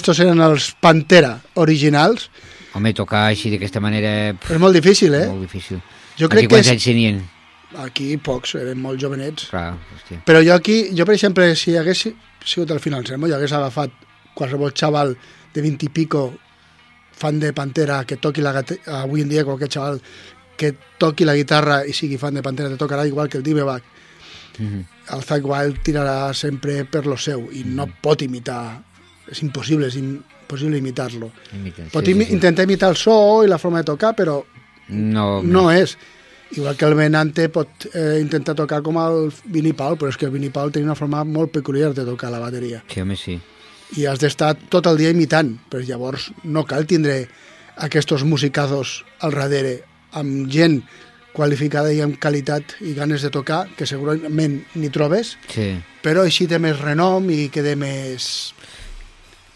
Aquests 0.07 0.19
eren 0.23 0.39
els 0.41 0.69
Pantera 0.79 1.33
originals. 1.55 2.29
Home, 2.77 2.93
tocar 2.93 3.25
així 3.31 3.49
d'aquesta 3.53 3.81
manera... 3.83 4.33
Pff, 4.37 4.53
És 4.55 4.61
molt 4.61 4.75
difícil, 4.77 5.13
eh? 5.17 5.25
Molt 5.27 5.41
difícil. 5.47 5.79
Jo 6.17 6.29
crec 6.29 6.43
Aquí 6.45 6.47
que 6.47 6.53
quants 6.55 6.67
és- 6.67 6.73
anys 6.75 6.85
tenien? 6.89 7.23
Aquí 7.83 8.13
pocs, 8.23 8.55
eren 8.55 8.79
molt 8.79 8.99
jovenets. 9.01 9.49
Clar, 9.51 9.73
hòstia. 9.95 10.21
Però 10.25 10.39
jo 10.45 10.53
aquí, 10.55 10.77
jo 10.95 11.05
per 11.05 11.15
exemple, 11.17 11.49
si 11.59 11.75
hagués 11.77 12.05
sigut 12.47 12.71
el 12.71 12.79
Final 12.79 13.03
jo 13.27 13.35
hagués 13.35 13.51
agafat 13.53 13.91
qualsevol 14.33 14.71
xaval 14.73 15.17
de 15.53 15.61
20 15.65 15.85
i 15.85 15.89
pico 15.89 16.23
fan 17.17 17.39
de 17.41 17.51
Pantera 17.53 18.03
que 18.05 18.17
toqui 18.21 18.41
la 18.45 18.53
avui 19.01 19.21
en 19.25 19.29
dia 19.29 19.43
qualsevol 19.43 19.67
xaval 19.73 20.01
que 20.57 20.71
toqui 20.97 21.25
la 21.25 21.35
guitarra 21.35 21.81
i 21.85 21.93
sigui 21.93 22.17
fan 22.17 22.33
de 22.39 22.43
Pantera 22.45 22.69
te 22.69 22.77
tocarà 22.77 23.05
igual 23.05 23.27
que 23.29 23.37
el 23.37 23.43
Dimebag. 23.43 23.83
Mhm. 24.59 24.85
El 25.13 25.23
Zack 25.23 25.45
Wild 25.45 25.81
tirarà 25.83 26.33
sempre 26.33 26.85
per 26.85 27.05
lo 27.05 27.17
seu 27.17 27.49
i 27.51 27.63
no 27.65 27.85
pot 28.01 28.21
imitar, 28.21 28.81
és 29.31 29.41
impossible, 29.43 29.87
és 29.87 29.95
impossible 29.99 30.77
imitar-lo. 30.77 31.31
Imita, 31.53 31.83
Pot 31.91 32.05
sí, 32.05 32.11
imi 32.15 32.23
sí, 32.25 32.29
sí. 32.31 32.35
intentar 32.37 32.63
imitar 32.67 32.89
el 32.93 32.95
so 32.99 33.43
i 33.43 33.47
la 33.51 33.57
forma 33.59 33.79
de 33.83 33.89
tocar, 33.91 34.13
però 34.15 34.43
No, 34.89 35.41
no 35.43 35.69
és. 35.71 35.97
Igual 36.55 36.77
que 36.77 36.85
el 36.85 36.93
Benante 36.95 37.49
pot 37.51 37.89
eh, 37.93 38.19
intentar 38.21 38.53
tocar 38.55 38.81
com 38.81 38.95
el 39.01 39.33
Vinnie 39.51 39.73
Paul, 39.75 39.97
però 39.99 40.07
és 40.07 40.15
que 40.15 40.25
el 40.25 40.31
Vinnie 40.31 40.49
Paul 40.49 40.71
tenia 40.71 40.87
una 40.87 40.95
forma 40.95 41.25
molt 41.27 41.51
peculiar 41.51 41.89
de 41.93 42.05
tocar 42.07 42.29
la 42.31 42.39
bateria. 42.39 42.79
Sí, 42.87 43.01
home, 43.03 43.17
sí. 43.19 43.35
I 43.99 44.05
has 44.07 44.19
d'estar 44.23 44.53
tot 44.71 44.87
el 44.87 44.95
dia 44.97 45.11
imitant, 45.11 45.57
però 45.67 45.83
llavors 45.83 46.29
no 46.43 46.63
cal 46.63 46.87
tindre 46.87 47.25
aquests 47.83 48.23
musicazos 48.23 49.03
al 49.19 49.35
darrere, 49.35 49.81
amb 50.15 50.47
gent 50.47 50.79
qualificada 51.35 51.91
i 51.93 51.99
amb 52.01 52.15
qualitat 52.17 52.77
i 52.81 52.95
ganes 52.95 53.21
de 53.21 53.29
tocar, 53.29 53.67
que 53.77 53.85
segurament 53.85 54.61
n'hi 54.73 54.89
trobes, 54.89 55.35
Sí. 55.51 55.75
però 56.01 56.23
així 56.23 56.47
té 56.47 56.57
més 56.59 56.79
renom 56.79 57.27
i 57.29 57.49
queda 57.51 57.75
més... 57.75 58.53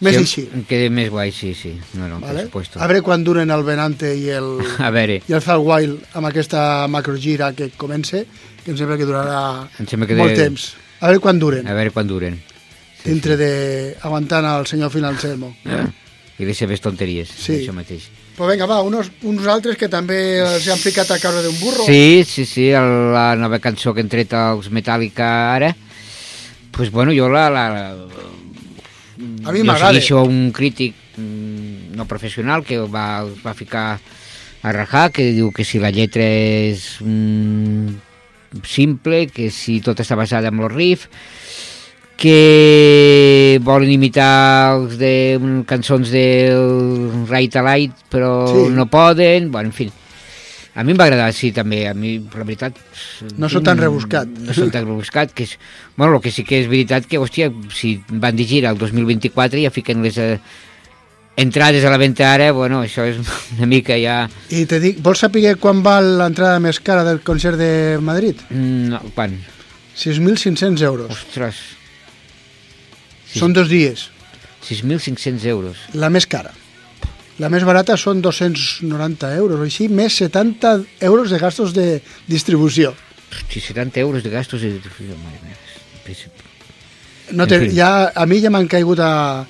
Més 0.02 0.16
sí, 0.16 0.22
així. 0.22 0.64
Queda 0.68 0.88
més 0.90 1.08
guai, 1.12 1.30
sí, 1.30 1.52
sí. 1.54 1.72
No, 1.94 2.08
no, 2.10 2.18
Vale? 2.20 2.40
per 2.42 2.46
supuesto. 2.50 2.80
A 2.82 2.86
veure 2.90 3.02
quan 3.06 3.22
duren 3.22 3.50
el 3.54 3.62
Benante 3.62 4.10
i 4.18 4.28
el, 4.34 4.56
A 4.82 4.90
veure, 4.90 5.20
i 5.28 5.32
el 5.36 5.42
Zal 5.44 5.62
Wild 5.62 6.16
amb 6.18 6.26
aquesta 6.32 6.86
macrogira 6.90 7.52
que 7.54 7.70
comença, 7.78 8.24
que 8.64 8.70
em 8.72 8.78
sembla 8.78 8.96
que 8.98 9.06
durarà 9.06 9.42
Em 9.78 9.86
sembla 9.86 10.08
que 10.10 10.16
molt 10.18 10.34
de- 10.34 10.48
temps. 10.48 10.72
A 11.02 11.06
veure 11.10 11.20
quan 11.22 11.38
duren, 11.38 11.66
a 11.66 11.74
veure 11.74 11.90
quan 11.94 12.06
duren. 12.10 12.40
dintre 13.04 13.36
de 13.36 13.96
aguantant 14.02 14.44
el 14.46 14.66
senyor 14.66 14.90
Financelmo. 14.94 15.54
I 16.38 16.44
les 16.46 16.56
seves 16.58 16.80
tonteries, 16.80 17.28
Sí. 17.28 17.60
això 17.60 17.72
mateix. 17.74 18.08
Però 18.36 18.46
vinga, 18.48 18.66
va, 18.66 18.80
uns, 18.82 19.10
uns 19.28 19.46
altres 19.46 19.76
que 19.76 19.88
també 19.92 20.38
els 20.40 20.66
han 20.72 20.78
ficat 20.80 21.10
a 21.12 21.18
caure 21.20 21.42
d'un 21.44 21.58
burro. 21.60 21.84
Sí, 21.86 22.24
sí, 22.26 22.46
sí, 22.46 22.68
el, 22.70 23.12
la 23.12 23.34
nova 23.36 23.58
cançó 23.60 23.92
que 23.94 24.00
han 24.02 24.08
tret 24.10 24.32
els 24.38 24.70
Metallica 24.72 25.28
ara, 25.54 25.74
pues 26.72 26.90
bueno, 26.90 27.12
jo 27.14 27.28
la... 27.28 27.48
la, 27.50 27.66
la 27.70 27.94
A 29.44 29.52
mi 29.52 29.60
jo 29.60 29.64
m'agrada. 29.66 29.92
segueixo 29.92 30.22
un 30.24 30.50
crític 30.52 30.94
mm, 31.18 31.94
no 31.96 32.06
professional 32.06 32.64
que 32.64 32.78
va, 32.78 33.24
va 33.44 33.54
ficar 33.54 33.98
a 34.62 34.72
rajar, 34.72 35.10
que 35.12 35.32
diu 35.34 35.50
que 35.52 35.64
si 35.64 35.78
la 35.82 35.90
lletra 35.90 36.22
és 36.22 36.98
mm, 37.02 37.96
simple, 38.64 39.26
que 39.32 39.50
si 39.50 39.80
tot 39.80 39.98
està 40.00 40.14
basat 40.18 40.44
en 40.50 40.60
el 40.62 40.70
riff, 40.70 41.08
que 42.22 43.58
volen 43.66 43.90
imitar 43.90 44.76
els 44.76 44.94
de 45.00 45.38
mm, 45.40 45.64
cançons 45.66 46.12
del 46.14 47.26
Right 47.28 47.56
a 47.58 47.64
Light, 47.66 47.96
però 48.12 48.46
Sí. 48.46 48.68
no 48.70 48.86
poden, 48.86 49.50
bueno, 49.50 49.70
en 49.70 49.72
fi. 49.74 49.90
A 50.74 50.82
mi 50.84 50.94
em 50.94 50.98
va 50.98 51.04
agradar, 51.04 51.28
sí, 51.36 51.50
també. 51.52 51.82
A 51.86 51.92
mi, 51.92 52.14
la 52.32 52.44
veritat... 52.48 52.78
No 53.36 53.48
sóc 53.52 53.64
tan 53.66 53.76
rebuscat. 53.76 54.30
No 54.46 54.54
sóc 54.56 54.70
tan 54.72 54.86
rebuscat, 54.86 55.34
que 55.36 55.44
és... 55.44 55.58
Bueno, 55.98 56.16
el 56.16 56.22
que 56.24 56.32
sí 56.32 56.46
que 56.48 56.62
és 56.62 56.68
veritat 56.70 57.04
que, 57.10 57.20
hòstia, 57.20 57.50
si 57.76 57.98
van 58.08 58.38
dir 58.38 58.46
gira 58.48 58.72
el 58.72 58.80
2024 58.80 59.60
i 59.60 59.66
ja 59.66 59.72
fiquen 59.74 60.00
les 60.06 60.16
eh, 60.16 60.38
entrades 61.36 61.84
a 61.84 61.92
la 61.92 62.00
venda 62.00 62.30
ara, 62.32 62.48
bueno, 62.56 62.80
això 62.86 63.04
és 63.04 63.20
una 63.58 63.68
mica 63.68 63.98
ja... 64.00 64.22
I 64.48 64.64
te 64.70 64.80
dic, 64.80 65.02
vols 65.04 65.20
saber 65.26 65.58
quan 65.60 65.84
val 65.84 66.14
l'entrada 66.22 66.56
més 66.64 66.80
cara 66.80 67.04
del 67.04 67.20
concert 67.20 67.60
de 67.60 67.98
Madrid? 68.00 68.40
Mm, 68.48 68.88
No, 68.94 69.02
quan? 69.12 69.36
6.500 69.92 70.80
euros. 70.88 71.12
Ostres, 71.12 71.60
Són 73.32 73.52
dos 73.56 73.68
dies. 73.68 74.10
6.500 74.64 75.44
euros. 75.48 75.78
La 75.96 76.08
més 76.12 76.26
cara. 76.28 76.52
La 77.40 77.48
més 77.48 77.64
barata 77.64 77.96
són 77.96 78.20
290 78.22 79.30
euros 79.38 79.58
o 79.60 79.64
així, 79.64 79.88
més 79.88 80.14
70 80.20 80.74
euros 81.08 81.30
de 81.32 81.38
gastos 81.40 81.72
de 81.72 82.02
distribució. 82.28 82.92
Hosti, 83.32 83.60
70 83.60 84.00
euros 84.00 84.22
de 84.22 84.30
gastos 84.30 84.60
de 84.60 84.74
difusió, 84.76 85.16
mare 85.24 85.38
meva. 85.42 85.58
No 87.32 87.46
fi. 87.46 87.70
ja, 87.72 88.10
a 88.14 88.26
mi 88.26 88.40
ja 88.42 88.50
m'han 88.50 88.68
caigut 88.68 89.00
a, 89.00 89.46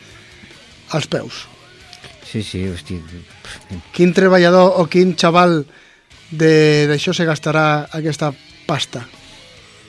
als 0.95 1.07
peus. 1.11 1.47
Sí, 2.31 2.43
sí, 2.47 2.63
hosti. 2.71 3.01
Quin 3.93 4.13
treballador 4.15 4.79
o 4.81 4.87
quin 4.89 5.17
xaval 5.19 5.65
de- 6.31 6.87
d'això 6.89 7.13
se 7.13 7.27
gastarà 7.27 7.89
aquesta 7.93 8.31
pasta? 8.67 9.03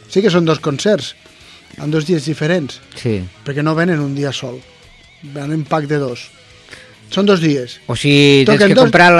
Sí 0.09 0.21
que 0.21 0.31
són 0.33 0.45
dos 0.45 0.59
concerts, 0.59 1.13
en 1.77 1.91
dos 1.91 2.05
dies 2.05 2.25
diferents, 2.25 2.81
Sí. 2.95 3.21
perquè 3.45 3.61
no 3.63 3.75
venen 3.75 3.99
un 4.01 4.15
dia 4.15 4.31
sol, 4.33 4.59
venen 5.21 5.53
en 5.61 5.63
pack 5.65 5.85
de 5.87 5.97
dos. 6.01 6.31
Són 7.13 7.27
dos 7.29 7.41
dies. 7.43 7.75
O 7.85 7.93
sigui, 7.95 8.41
tens 8.43 8.57
Toquen 8.57 8.69
que 8.71 8.73
dos- 8.73 8.83
comprar 8.87 9.11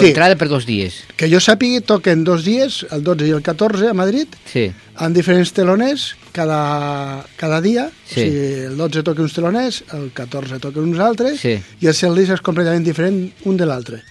Sí. 0.00 0.06
l'entrada 0.06 0.34
per 0.34 0.48
dos 0.50 0.66
dies. 0.66 1.04
Que 1.16 1.28
jo 1.30 1.38
sàpiga, 1.38 1.80
toquen 1.80 2.24
dos 2.24 2.42
dies, 2.44 2.84
el 2.90 3.04
12 3.04 3.28
i 3.28 3.30
el 3.30 3.42
14 3.42 3.88
a 3.88 3.94
Madrid, 3.94 4.26
Sí. 4.50 4.72
amb 4.96 5.14
diferents 5.14 5.52
teloners 5.52 6.16
cada, 6.32 7.24
cada 7.36 7.60
dia. 7.60 7.90
Sí. 8.04 8.20
O 8.20 8.24
sigui, 8.24 8.48
el 8.66 8.76
12 8.76 9.02
toca 9.04 9.22
uns 9.22 9.32
teloners, 9.32 9.84
el 9.94 10.10
14 10.12 10.58
toquen 10.58 10.82
uns 10.90 10.98
altres, 10.98 11.38
Sí. 11.40 11.54
i 11.80 11.86
el 11.86 11.94
setlist 11.94 12.32
és 12.32 12.40
completament 12.42 12.84
diferent 12.84 13.32
un 13.44 13.56
de 13.56 13.64
l'altre. 13.66 14.02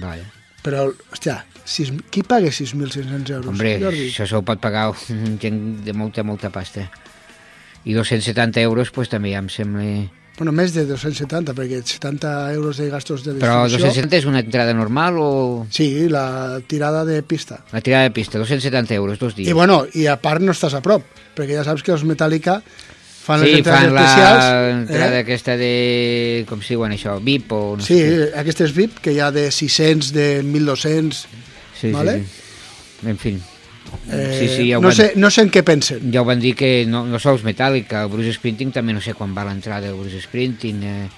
Vale. 0.00 0.24
Però, 0.62 0.86
hòstia, 1.12 1.44
sis, 1.64 1.90
qui 2.10 2.22
paga 2.22 2.48
6.500 2.50 3.30
euros? 3.30 3.48
Hombre, 3.48 3.78
Jordi? 3.82 4.06
això 4.08 4.24
s'ho 4.26 4.40
pot 4.42 4.60
pagar 4.60 4.92
gent 5.40 5.82
de 5.84 5.92
molta, 5.92 6.22
molta 6.22 6.48
pasta. 6.50 6.90
I 7.84 7.92
270 7.92 8.60
euros, 8.62 8.90
pues, 8.90 9.10
també 9.10 9.32
ja 9.34 9.42
em 9.42 9.48
sembla... 9.52 10.08
Bueno, 10.36 10.50
més 10.50 10.72
de 10.74 10.82
270, 10.88 11.52
perquè 11.54 11.78
70 11.86 12.30
euros 12.56 12.76
de 12.80 12.88
gastos 12.90 13.22
de 13.22 13.36
Però 13.38 13.60
distribució... 13.68 13.86
270 13.86 14.16
és 14.18 14.24
una 14.26 14.40
entrada 14.42 14.74
normal 14.74 15.14
o 15.22 15.66
Sí, 15.70 16.08
la 16.10 16.58
tirada 16.66 17.04
de 17.06 17.20
pista. 17.22 17.60
la 17.70 17.80
tirada 17.80 18.02
de 18.08 18.10
pista? 18.10 18.38
270 18.38 18.94
euros, 18.94 19.18
dos 19.20 19.36
dies. 19.36 19.48
I 19.48 19.52
bueno, 19.54 19.84
i 19.94 20.08
a 20.10 20.16
part 20.20 20.42
no 20.42 20.50
estàs 20.50 20.74
a 20.74 20.82
prop, 20.82 21.06
perquè 21.36 21.54
ja 21.54 21.62
saps 21.62 21.84
que 21.86 21.94
els 21.94 22.02
Metallica 22.02 22.58
fan 23.24 23.40
les 23.40 23.52
sí, 23.52 23.56
entrades 23.62 23.86
fan 23.92 24.02
especials. 24.02 24.44
eh? 24.44 24.66
l'entrada 24.74 25.18
aquesta 25.22 25.54
de... 25.56 26.44
Com 26.50 26.60
si 26.66 26.74
diuen 26.74 26.92
això? 26.98 27.14
VIP 27.22 27.52
o 27.54 27.62
no 27.78 27.86
Sí, 27.86 28.00
sé 28.02 28.32
aquestes 28.42 28.74
VIP, 28.74 28.98
que 29.06 29.14
hi 29.14 29.20
ha 29.22 29.30
de 29.30 29.46
600, 29.54 30.10
de 30.12 30.28
1.200... 30.42 31.24
Sí, 31.80 31.92
vale? 31.94 32.18
sí, 32.24 32.26
sí. 32.26 33.08
En 33.14 33.18
fi. 33.22 33.38
Eh, 34.10 34.36
sí, 34.38 34.48
sí, 34.56 34.68
ja 34.70 34.76
no, 34.80 34.88
van, 34.88 34.96
sé, 34.96 35.12
no 35.16 35.30
sé 35.30 35.42
en 35.42 35.50
què 35.50 35.62
pensen. 35.64 36.10
ja 36.12 36.20
ho 36.22 36.24
van 36.24 36.40
dir 36.40 36.54
que 36.54 36.84
no, 36.86 37.04
no 37.06 37.18
sols 37.18 37.42
Metallica, 37.44 38.02
el 38.04 38.08
Bruce 38.12 38.32
Sprinting 38.36 38.72
també 38.72 38.92
no 38.92 39.00
sé 39.00 39.14
quan 39.14 39.34
va 39.36 39.44
l'entrada 39.44 39.86
del 39.88 39.94
Bruce 39.94 40.20
Sprinting. 40.20 40.82
Eh. 40.82 41.08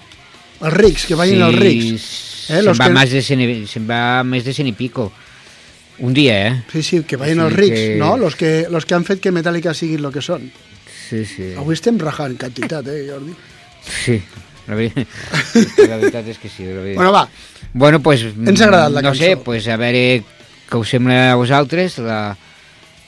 Els 0.62 0.72
rics, 0.74 1.06
que 1.06 1.14
vagin 1.18 1.42
els 1.42 1.58
rics. 1.58 2.04
Eh, 2.48 2.62
se'n 2.62 2.72
va, 2.78 2.86
que- 2.86 2.92
més 2.94 3.10
de 3.12 3.22
cent, 3.22 3.42
se'n 3.68 3.88
va 3.88 4.22
més 4.24 4.44
de 4.44 4.54
cent 4.54 4.68
i 4.68 4.72
pico. 4.72 5.12
Un 5.98 6.12
dia, 6.12 6.34
eh? 6.48 6.62
Sí, 6.72 6.82
sí, 6.82 7.02
que 7.04 7.16
vagin 7.16 7.38
Sí, 7.40 7.44
els 7.46 7.52
rics, 7.56 7.78
que- 7.80 7.96
no? 7.98 8.16
Los 8.16 8.36
que, 8.36 8.66
los 8.70 8.84
que 8.86 8.94
han 8.94 9.04
fet 9.04 9.20
que 9.20 9.32
Metallica 9.32 9.72
siguin 9.74 10.04
el 10.04 10.12
que 10.12 10.22
són. 10.22 10.50
Sí, 11.08 11.24
sí. 11.24 11.52
Avui 11.56 11.74
estem 11.74 11.98
rajant 11.98 12.36
quantitat, 12.38 12.86
eh, 12.88 13.06
Jordi? 13.10 13.34
Sí, 13.86 14.16
la, 14.66 14.74
veri... 14.74 14.90
la 15.88 15.96
veritat 15.96 16.26
és 16.32 16.38
que 16.38 16.48
sí. 16.50 16.64
La 16.66 16.80
veritat. 16.80 16.96
Bueno, 16.96 17.12
va, 17.12 17.28
Bueno, 17.76 18.00
pues, 18.00 18.22
Ens 18.24 18.60
ha 18.60 18.64
agradat 18.64 18.92
la 18.92 19.02
no 19.02 19.10
cançó. 19.10 19.22
sé, 19.22 19.36
pues, 19.36 19.66
a 19.68 19.76
veure 19.76 20.22
què 20.70 20.78
us 20.80 20.88
sembla 20.88 21.32
a 21.32 21.36
vosaltres 21.36 21.98
la, 21.98 22.36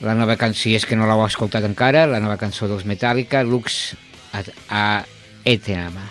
la 0.05 0.15
nova 0.15 0.37
cançó, 0.39 0.71
és 0.75 0.85
que 0.87 0.97
no 0.99 1.07
l'heu 1.09 1.25
escoltat 1.25 1.67
encara, 1.67 2.05
la 2.07 2.21
nova 2.23 2.39
cançó 2.39 2.69
dels 2.71 2.85
Metallica, 2.87 3.43
Lux 3.43 3.95
a, 4.33 4.87
Etenama. 5.43 6.07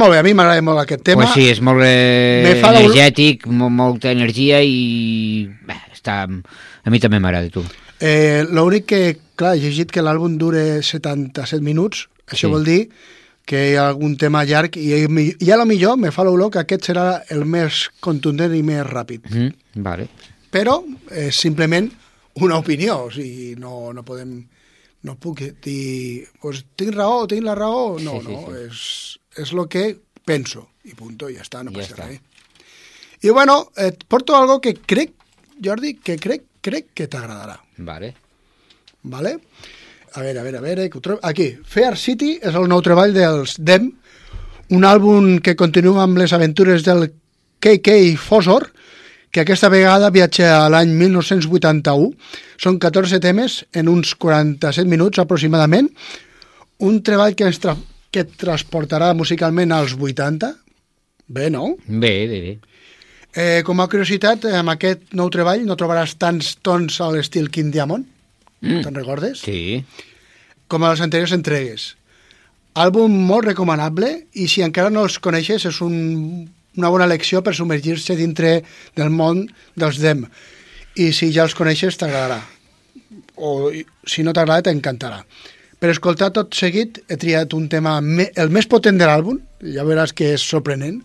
Molt 0.00 0.14
bé, 0.14 0.18
a 0.20 0.24
mi 0.26 0.32
m'agrada 0.36 0.64
molt 0.64 0.80
aquest 0.82 1.04
tema. 1.06 1.22
Pues 1.26 1.36
sí, 1.36 1.46
és 1.52 1.60
molt 1.64 1.84
eh, 1.86 2.56
energètic, 2.56 3.46
molt, 3.46 3.72
molta 3.76 4.10
energia 4.14 4.62
i... 4.64 5.46
Bé, 5.68 5.76
està... 5.94 6.22
A 6.24 6.90
mi 6.92 6.98
també 7.02 7.20
m'agrada, 7.20 7.50
tu. 7.52 7.62
Eh, 8.00 8.42
L'únic 8.48 8.86
que, 8.88 9.00
clar, 9.36 9.54
he 9.58 9.60
llegit 9.66 9.90
que 9.92 10.00
l'àlbum 10.02 10.38
dure 10.40 10.80
77 10.82 11.60
minuts, 11.64 12.06
això 12.30 12.48
Sí. 12.48 12.52
vol 12.54 12.64
dir 12.64 12.78
que 13.50 13.60
hi 13.72 13.74
ha 13.76 13.88
algun 13.90 14.14
tema 14.16 14.44
llarg 14.46 14.76
i, 14.78 15.02
i 15.42 15.50
a 15.50 15.56
lo 15.58 15.64
millor 15.66 15.96
me 15.98 16.12
fa 16.14 16.22
l'olor 16.24 16.52
que 16.54 16.60
aquest 16.62 16.86
serà 16.88 17.22
el 17.34 17.44
més 17.44 17.88
contundent 18.00 18.54
i 18.54 18.62
més 18.62 18.84
ràpid. 18.86 19.26
Mm, 19.28 19.82
vale. 19.84 20.06
Però 20.54 20.78
és 21.10 21.34
simplement 21.36 21.90
una 22.40 22.56
opinió, 22.62 23.04
o 23.08 23.10
sigui, 23.12 23.56
no, 23.60 23.92
no 23.92 24.04
podem... 24.06 24.38
No 25.02 25.14
puc 25.16 25.38
dir, 25.64 26.26
pues, 26.42 26.58
tinc 26.76 26.92
raó, 26.92 27.22
tinc 27.26 27.40
la 27.46 27.54
raó, 27.56 27.94
no, 28.04 28.18
Sí, 28.20 28.26
sí, 28.26 28.32
no, 28.36 28.40
sí. 28.52 28.64
és, 28.66 28.80
és 29.36 29.52
el 29.52 29.66
que 29.70 29.84
penso, 30.26 30.68
i 30.84 30.94
punto, 30.98 31.28
ja 31.30 31.44
està, 31.44 31.62
no 31.64 31.74
Ja 31.74 31.82
passa 31.82 32.06
res. 32.06 32.20
I 33.20 33.30
bueno, 33.30 33.70
et 33.76 34.04
porto 34.08 34.36
algo 34.36 34.60
que 34.64 34.74
crec, 34.74 35.12
Jordi, 35.62 35.94
que 36.00 36.16
crec, 36.16 36.46
crec 36.64 36.92
que 36.96 37.06
t'agradarà. 37.06 37.58
Vale. 37.76 38.14
Vale? 39.02 39.36
A 40.14 40.22
veure, 40.24 40.40
a 40.40 40.42
veure, 40.42 40.58
a 40.58 40.64
veure, 40.64 40.88
que 40.90 40.98
ho 40.98 41.04
trobo... 41.04 41.20
Aquí, 41.22 41.52
Fair 41.64 41.96
City 42.00 42.38
és 42.40 42.56
el 42.56 42.66
nou 42.68 42.80
treball 42.82 43.12
dels 43.14 43.58
Dem, 43.60 43.90
un 44.70 44.86
àlbum 44.86 45.38
que 45.44 45.56
continua 45.58 46.04
amb 46.06 46.18
les 46.18 46.32
aventures 46.32 46.82
del 46.86 47.10
KK 47.60 48.16
Fossor, 48.18 48.70
que 49.30 49.44
aquesta 49.44 49.70
vegada 49.70 50.10
viatja 50.10 50.64
a 50.64 50.68
l'any 50.72 50.90
1981. 50.98 52.10
Són 52.58 52.80
14 52.82 53.20
temes 53.22 53.60
en 53.76 53.90
uns 53.92 54.16
47 54.18 54.88
minuts 54.90 55.22
aproximadament. 55.22 55.90
Un 56.82 56.98
treball 57.06 57.36
que, 57.38 57.46
ens 57.46 57.60
tra 57.62 57.76
que 58.10 58.24
et 58.24 58.34
transportarà 58.40 59.12
musicalment 59.14 59.72
als 59.72 59.94
80. 59.94 60.50
Bé, 61.30 61.48
no? 61.50 61.76
Bé, 61.86 62.14
bé, 62.26 62.40
bé. 62.46 62.58
Eh, 63.30 63.62
com 63.62 63.78
a 63.78 63.86
curiositat, 63.86 64.48
amb 64.58 64.72
aquest 64.72 65.12
nou 65.14 65.30
treball 65.30 65.62
no 65.66 65.76
trobaràs 65.78 66.16
tants 66.18 66.56
tons 66.66 66.96
a 66.98 67.12
l'estil 67.14 67.46
King 67.54 67.70
Diamond, 67.70 68.06
mm. 68.64 68.80
te'n 68.82 68.96
recordes? 68.98 69.44
Sí. 69.46 69.84
Com 70.70 70.82
a 70.82 70.90
les 70.90 71.02
anteriors 71.04 71.34
entregues. 71.36 71.92
Àlbum 72.74 73.14
molt 73.26 73.46
recomanable 73.46 74.10
i 74.34 74.46
si 74.50 74.64
encara 74.66 74.90
no 74.90 75.04
els 75.06 75.18
coneixes 75.22 75.66
és 75.70 75.78
un, 75.82 75.94
una 76.78 76.90
bona 76.90 77.06
lecció 77.10 77.42
per 77.42 77.54
submergir-se 77.54 78.18
dintre 78.18 78.60
del 78.98 79.14
món 79.14 79.44
dels 79.78 80.02
Dem. 80.02 80.26
I 80.98 81.10
si 81.14 81.30
ja 81.34 81.46
els 81.46 81.54
coneixes 81.58 81.98
t'agradarà. 81.98 82.40
O 83.38 83.70
si 84.06 84.26
no 84.26 84.34
t'agrada 84.34 84.66
t'encantarà. 84.66 85.22
Per 85.80 85.88
escoltar 85.88 86.28
tot 86.36 86.52
seguit 86.52 86.98
he 87.08 87.16
triat 87.16 87.54
un 87.56 87.64
tema 87.72 87.94
me, 88.04 88.26
el 88.36 88.50
més 88.52 88.66
potent 88.68 88.98
de 89.00 89.06
l'àlbum, 89.08 89.38
ja 89.64 89.86
veuràs 89.88 90.12
que 90.12 90.34
és 90.34 90.44
sorprenent, 90.44 90.98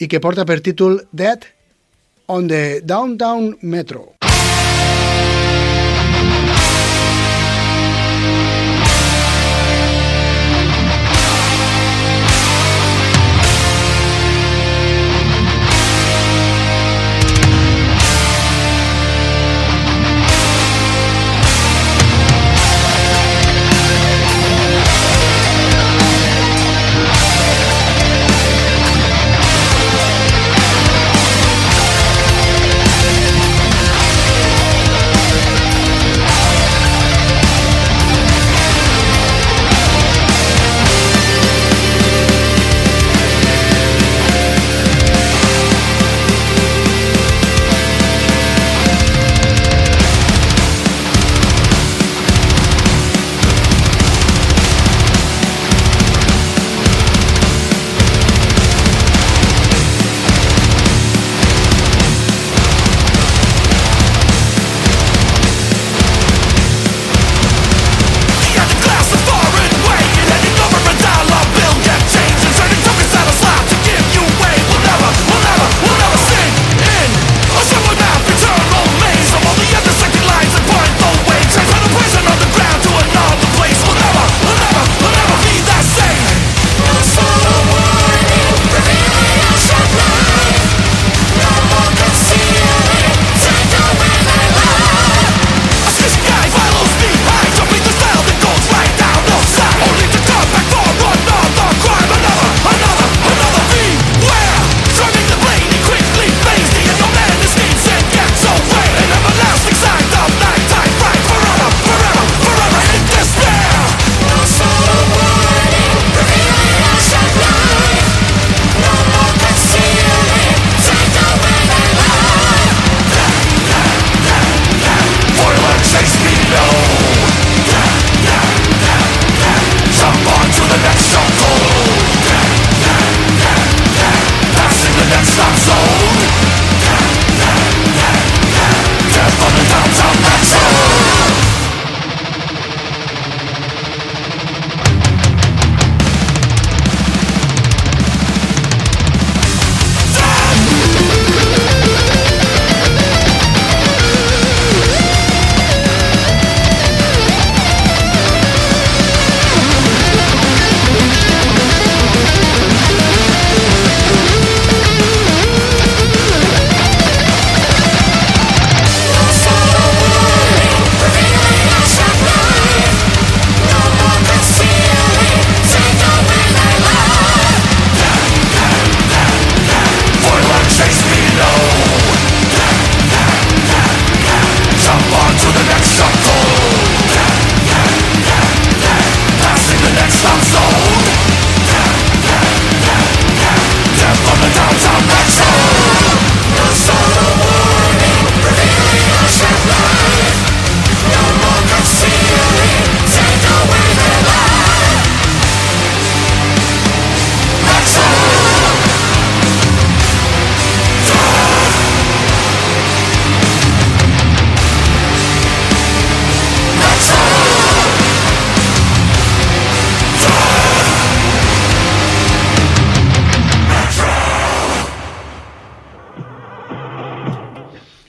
i 0.00 0.08
que 0.08 0.20
porta 0.24 0.46
per 0.48 0.62
títol 0.64 1.02
Dead 1.12 1.44
on 2.32 2.48
the 2.48 2.80
Downtown 2.80 3.58
Metro. 3.60 4.17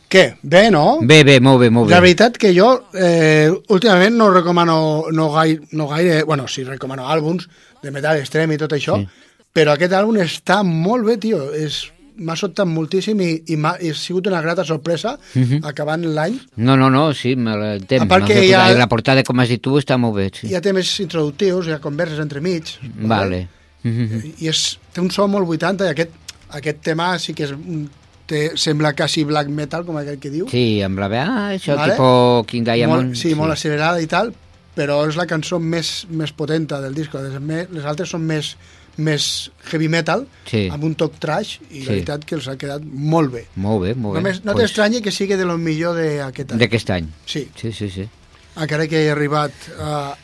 Què? 0.09 0.23
Bé, 0.41 0.71
no? 0.73 0.97
Bé, 1.05 1.21
bé, 1.23 1.37
molt 1.39 1.59
bé, 1.61 1.69
molt 1.69 1.87
bé. 1.87 1.93
La 1.93 2.01
veritat 2.01 2.37
que 2.41 2.49
jo 2.55 2.69
eh, 2.97 3.49
últimament 3.69 4.15
no 4.17 4.31
recomano 4.33 5.05
no 5.13 5.29
gaire, 5.35 5.61
no 5.77 5.87
gaire, 5.91 6.23
bueno, 6.23 6.47
sí 6.49 6.63
recomano 6.65 7.05
àlbums 7.07 7.45
de 7.83 7.91
metal 7.93 8.17
extrem 8.17 8.51
i 8.55 8.57
tot 8.57 8.73
això, 8.73 8.97
sí. 8.97 9.05
però 9.53 9.75
aquest 9.77 9.93
àlbum 9.93 10.17
està 10.23 10.63
molt 10.65 11.05
bé, 11.05 11.19
tio. 11.21 11.43
És, 11.53 11.83
m'ha 12.19 12.35
sobtat 12.35 12.67
moltíssim 12.67 13.21
i, 13.23 13.29
i, 13.53 13.55
m'ha, 13.55 13.75
i 13.79 13.93
ha 13.93 13.95
sigut 13.95 14.25
una 14.27 14.41
grata 14.43 14.65
sorpresa 14.67 15.13
uh 15.13 15.39
-huh. 15.41 15.59
acabant 15.63 16.03
l'any. 16.03 16.39
No, 16.57 16.75
no, 16.75 16.89
no, 16.89 17.13
sí, 17.13 17.35
me 17.35 17.55
l'entenc. 17.55 18.01
A 18.01 18.07
part 18.07 18.25
que 18.27 18.47
ja- 18.49 18.73
La 18.73 18.87
portada, 18.89 19.23
com 19.23 19.39
has 19.39 19.47
dit 19.49 19.61
tu, 19.61 19.77
està 19.77 19.97
molt 19.97 20.15
bé. 20.15 20.31
Sí. 20.33 20.47
Hi 20.47 20.55
ha 20.55 20.61
temes 20.61 20.99
introductius, 20.99 21.67
hi 21.67 21.71
ha 21.71 21.79
converses 21.79 22.19
entre 22.19 22.41
mig. 22.41 22.63
Vale. 22.97 23.47
Mhm. 23.83 24.33
I 24.39 24.47
és, 24.49 24.79
té 24.91 24.99
un 25.01 25.09
so 25.11 25.27
molt 25.27 25.47
80 25.47 25.85
i 25.85 25.89
aquest, 25.89 26.11
aquest 26.49 26.81
tema 26.81 27.17
sí 27.19 27.33
que 27.33 27.43
és, 27.43 27.51
un- 27.51 27.89
té, 28.29 28.41
sembla 28.59 28.93
quasi 28.97 29.23
black 29.27 29.49
metal, 29.49 29.83
com 29.87 29.97
aquell 29.99 30.19
que 30.21 30.29
diu. 30.33 30.47
Sí, 30.51 30.81
amb 30.85 31.01
la 31.01 31.09
veu, 31.11 31.25
ah, 31.25 31.47
això 31.55 31.75
Vale. 31.79 31.95
tipo 31.97 32.45
King 32.47 32.63
Diamond. 32.67 33.09
Molt, 33.09 33.17
sí, 33.17 33.29
sí, 33.31 33.35
molt 33.37 33.55
accelerada 33.55 34.01
i 34.01 34.07
tal, 34.11 34.29
però 34.77 35.01
és 35.09 35.17
la 35.19 35.25
cançó 35.27 35.57
més, 35.59 36.05
més 36.09 36.31
potenta 36.31 36.79
del 36.83 36.93
disco. 36.95 37.19
Les, 37.21 37.39
les 37.73 37.85
altres 37.89 38.13
són 38.13 38.21
més, 38.29 38.53
més 38.99 39.25
heavy 39.71 39.87
metal, 39.91 40.25
Sí. 40.45 40.67
amb 40.71 40.83
un 40.83 40.93
toc 40.95 41.17
trash, 41.19 41.57
i 41.71 41.81
Sí. 41.81 41.85
la 41.87 41.91
veritat 41.97 42.25
que 42.25 42.35
els 42.35 42.47
ha 42.51 42.55
quedat 42.59 42.83
molt 42.83 43.31
bé. 43.33 43.45
Molt 43.55 43.81
bé, 43.83 43.93
molt 43.95 44.15
bé. 44.15 44.21
Només, 44.21 44.43
no 44.45 44.53
Pues, 44.53 44.65
t'estranyi 44.69 45.01
que 45.01 45.11
sigui 45.11 45.35
de 45.39 45.45
lo 45.45 45.57
millor 45.57 45.95
d'aquest 45.95 46.51
any. 46.53 46.59
D'aquest 46.59 46.89
any. 46.91 47.07
Sí, 47.25 47.47
Sí, 47.55 47.71
sí, 47.73 47.89
sí. 47.89 48.07
encara 48.55 48.87
que 48.87 49.05
he 49.05 49.09
arribat 49.11 49.51
a, 49.79 50.15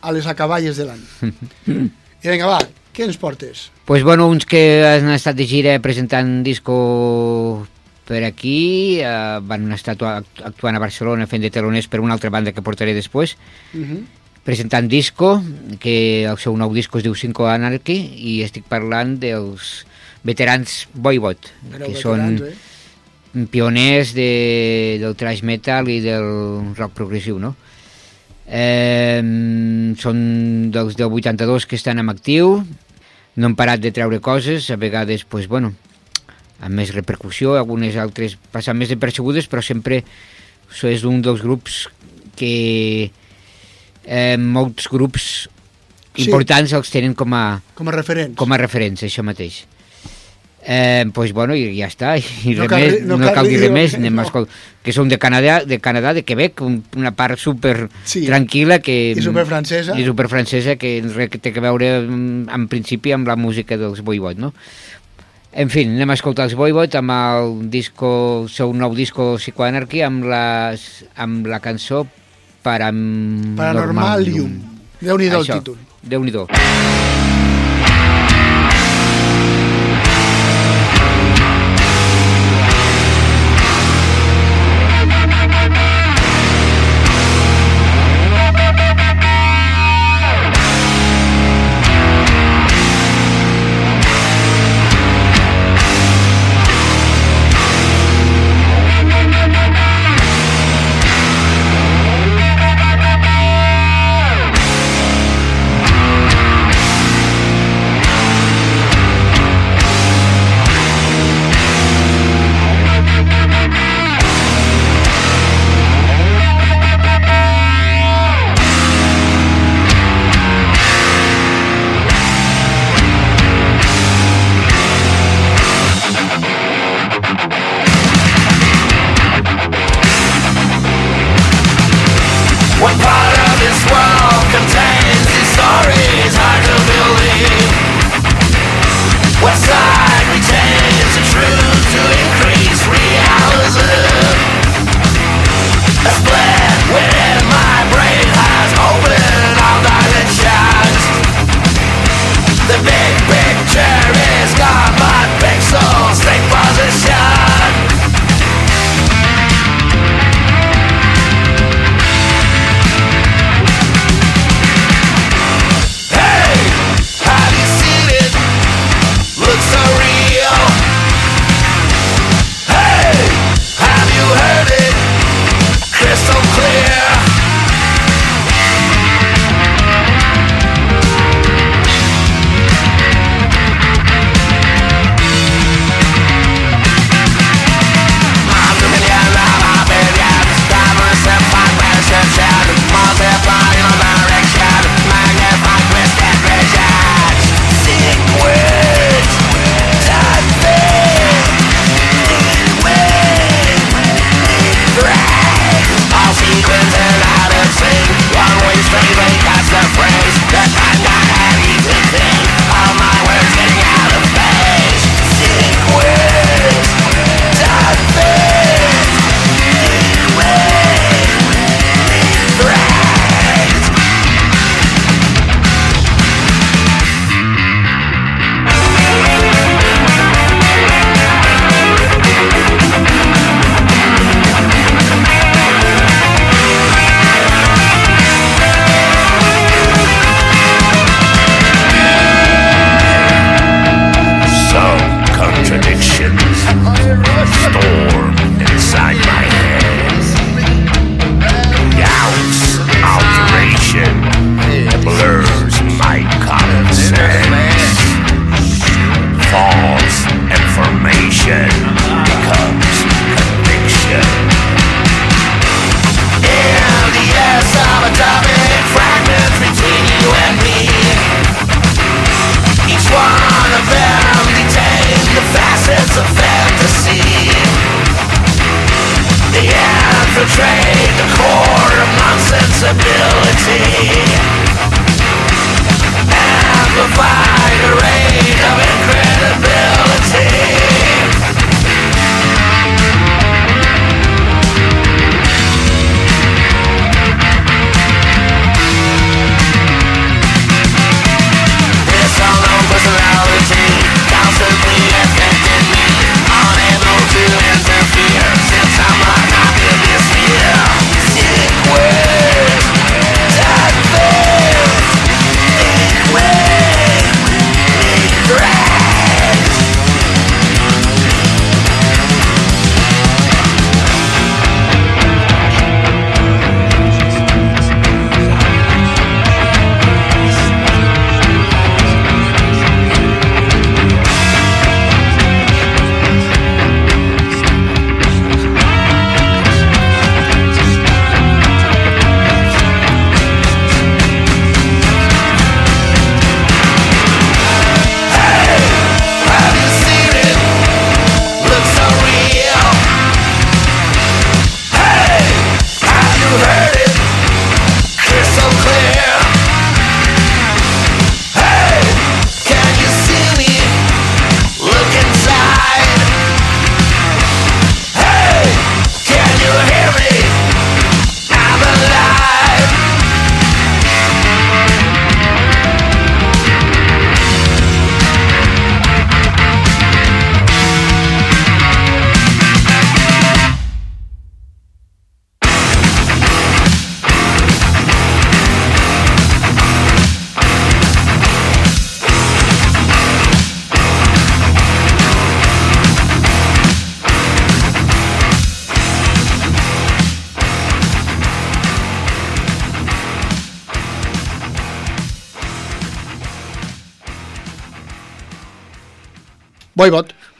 a 0.00 0.12
les 0.12 0.26
acaballes 0.26 0.76
de 0.76 0.84
l'any. 0.86 1.02
I 2.24 2.28
vinga, 2.30 2.46
va, 2.46 2.58
què 2.94 3.04
ens 3.04 3.16
portes? 3.16 3.70
pues 3.84 4.02
bueno, 4.04 4.28
uns 4.28 4.44
que 4.46 4.84
han 4.86 5.08
estat 5.10 5.36
de 5.36 5.46
gira 5.46 5.78
presentant 5.80 6.42
disco 6.44 7.66
per 8.04 8.24
aquí, 8.24 8.98
eh, 9.00 9.38
van 9.42 9.70
estar 9.72 9.94
actua- 9.94 10.24
actuant 10.44 10.76
a 10.76 10.80
Barcelona 10.82 11.26
fent 11.26 11.42
de 11.42 11.50
teloners 11.50 11.88
per 11.88 12.00
una 12.00 12.12
altra 12.14 12.30
banda 12.30 12.52
que 12.52 12.62
portaré 12.62 12.92
després, 12.94 13.36
Uh 13.74 13.78
-huh. 13.80 14.02
presentant 14.44 14.88
disco, 14.90 15.42
que 15.78 16.24
el 16.24 16.36
seu 16.38 16.56
nou 16.56 16.72
disco 16.74 16.98
es 16.98 17.04
diu 17.04 17.14
Cinco 17.14 17.46
Anarchy, 17.46 17.94
i 18.16 18.42
estic 18.42 18.64
parlant 18.64 19.18
dels 19.20 19.86
veterans 20.24 20.88
Voivod, 20.94 21.36
Però 21.70 21.86
que 21.86 21.92
veterans, 21.94 22.00
són 22.00 22.42
eh? 22.48 23.46
pioners 23.50 24.12
de, 24.14 24.98
del 25.00 25.14
thrash 25.16 25.42
metal 25.42 25.88
i 25.88 26.00
del 26.00 26.74
rock 26.76 26.92
progressiu, 26.92 27.38
no? 27.38 27.54
Eh, 28.52 29.22
són 29.96 30.18
dels 30.74 30.96
del 30.98 31.08
82 31.08 31.64
que 31.66 31.78
estan 31.78 32.02
en 32.02 32.10
actiu, 32.12 32.58
no 33.36 33.48
han 33.48 33.56
parat 33.56 33.80
de 33.80 33.92
treure 33.96 34.20
coses, 34.20 34.68
a 34.70 34.76
vegades, 34.76 35.24
pues, 35.24 35.48
bueno, 35.48 35.72
amb 36.60 36.76
més 36.76 36.92
repercussió, 36.92 37.54
algunes 37.56 37.96
altres 37.96 38.36
passen 38.52 38.76
més 38.76 38.92
depercebudes, 38.92 39.48
però 39.48 39.64
sempre 39.64 40.02
és 40.04 41.04
un 41.08 41.22
dels 41.24 41.40
grups 41.42 41.86
que 42.36 43.10
eh, 44.04 44.36
molts 44.38 44.88
grups 44.92 45.48
Sí. 46.12 46.26
importants 46.26 46.74
els 46.76 46.90
tenen 46.92 47.14
com 47.16 47.32
a, 47.32 47.62
Com 47.72 47.88
a 47.88 47.92
referents. 47.96 48.36
com 48.36 48.52
a 48.52 48.58
referència, 48.60 49.08
això 49.08 49.22
mateix. 49.24 49.62
Eh, 50.64 51.04
pues 51.12 51.32
bueno, 51.32 51.56
i 51.58 51.72
ja 51.74 51.88
està, 51.90 52.12
i 52.20 52.54
No 52.54 52.62
no 52.62 52.68
cal 52.70 52.84
més, 52.84 53.00
no 53.02 53.16
no, 53.18 53.30
cal 53.34 53.48
dir 53.50 53.58
res 53.58 53.72
més, 53.74 53.96
anem 53.98 54.14
no. 54.14 54.22
a 54.22 54.44
que 54.82 54.92
són 54.94 55.08
de 55.10 55.18
Canadà, 55.18 55.64
de 55.66 55.80
Canadà, 55.82 56.12
de 56.14 56.22
Quebec, 56.22 56.62
un, 56.62 56.84
una 56.96 57.10
part 57.18 57.38
super 57.38 57.88
Sí. 58.04 58.22
tranquil·la 58.28 58.78
que, 58.78 59.12
I 59.18 59.22
superfrancesa. 59.22 59.98
i 59.98 60.06
superfrancesa 60.06 60.76
que 60.76 61.02
res 61.02 61.30
que 61.30 61.38
té 61.42 61.50
a 61.56 61.60
veure 61.66 61.90
mm, 62.06 62.48
en 62.54 62.68
principi 62.70 63.10
amb 63.10 63.26
la 63.26 63.34
música 63.34 63.76
dels 63.76 64.02
Voivod, 64.06 64.38
no? 64.38 64.52
En 65.52 65.68
fi, 65.68 65.82
anem 65.84 66.10
a 66.10 66.14
escoltar 66.14 66.46
els 66.46 66.54
Voivod 66.54 66.94
amb 66.94 67.10
el 67.10 67.70
disco, 67.70 68.42
el 68.44 68.48
seu 68.48 68.72
nou 68.72 68.94
disco 68.94 69.34
Psychoanarchy 69.36 70.00
amb, 70.06 70.24
les, 70.30 70.86
amb 71.16 71.46
la 71.50 71.58
cançó 71.60 72.06
Param... 72.62 73.56
Paranormalium. 73.58 74.54
Déu-n'hi-do 75.02 75.42
el 75.42 75.50
títol. 75.50 75.76
Déu-n'hi-do. 76.06 76.46
Thank 76.46 77.21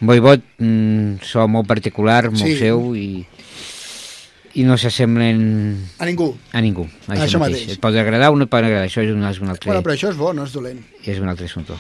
Voivod. 0.03 0.43
Mm, 0.59 1.23
so 1.23 1.47
molt 1.49 1.69
particular, 1.71 2.27
molt 2.31 2.43
Sí. 2.43 2.57
seu 2.59 2.93
i, 2.99 3.23
i 4.59 4.65
no 4.67 4.77
s'assemblen 4.77 5.79
A 6.03 6.05
ningú. 6.09 6.33
a 6.53 6.61
ningú. 6.61 6.89
Això 7.09 7.39
mateix. 7.41 7.69
Et 7.77 7.81
pot 7.81 7.95
agradar 7.95 8.33
o 8.33 8.37
no 8.37 8.45
et 8.45 8.51
pot 8.51 8.59
agradar, 8.65 8.89
això 8.89 9.01
és 9.07 9.13
un, 9.15 9.23
és 9.25 9.39
un 9.41 9.49
altre, 9.49 9.71
Bueno, 9.71 9.83
però 9.87 9.95
això 9.95 10.11
és 10.11 10.17
bo, 10.19 10.33
no 10.35 10.45
és 10.45 10.53
dolent. 10.53 10.83
és 11.07 11.19
un 11.23 11.29
altre 11.29 11.47
assumpte. 11.47 11.75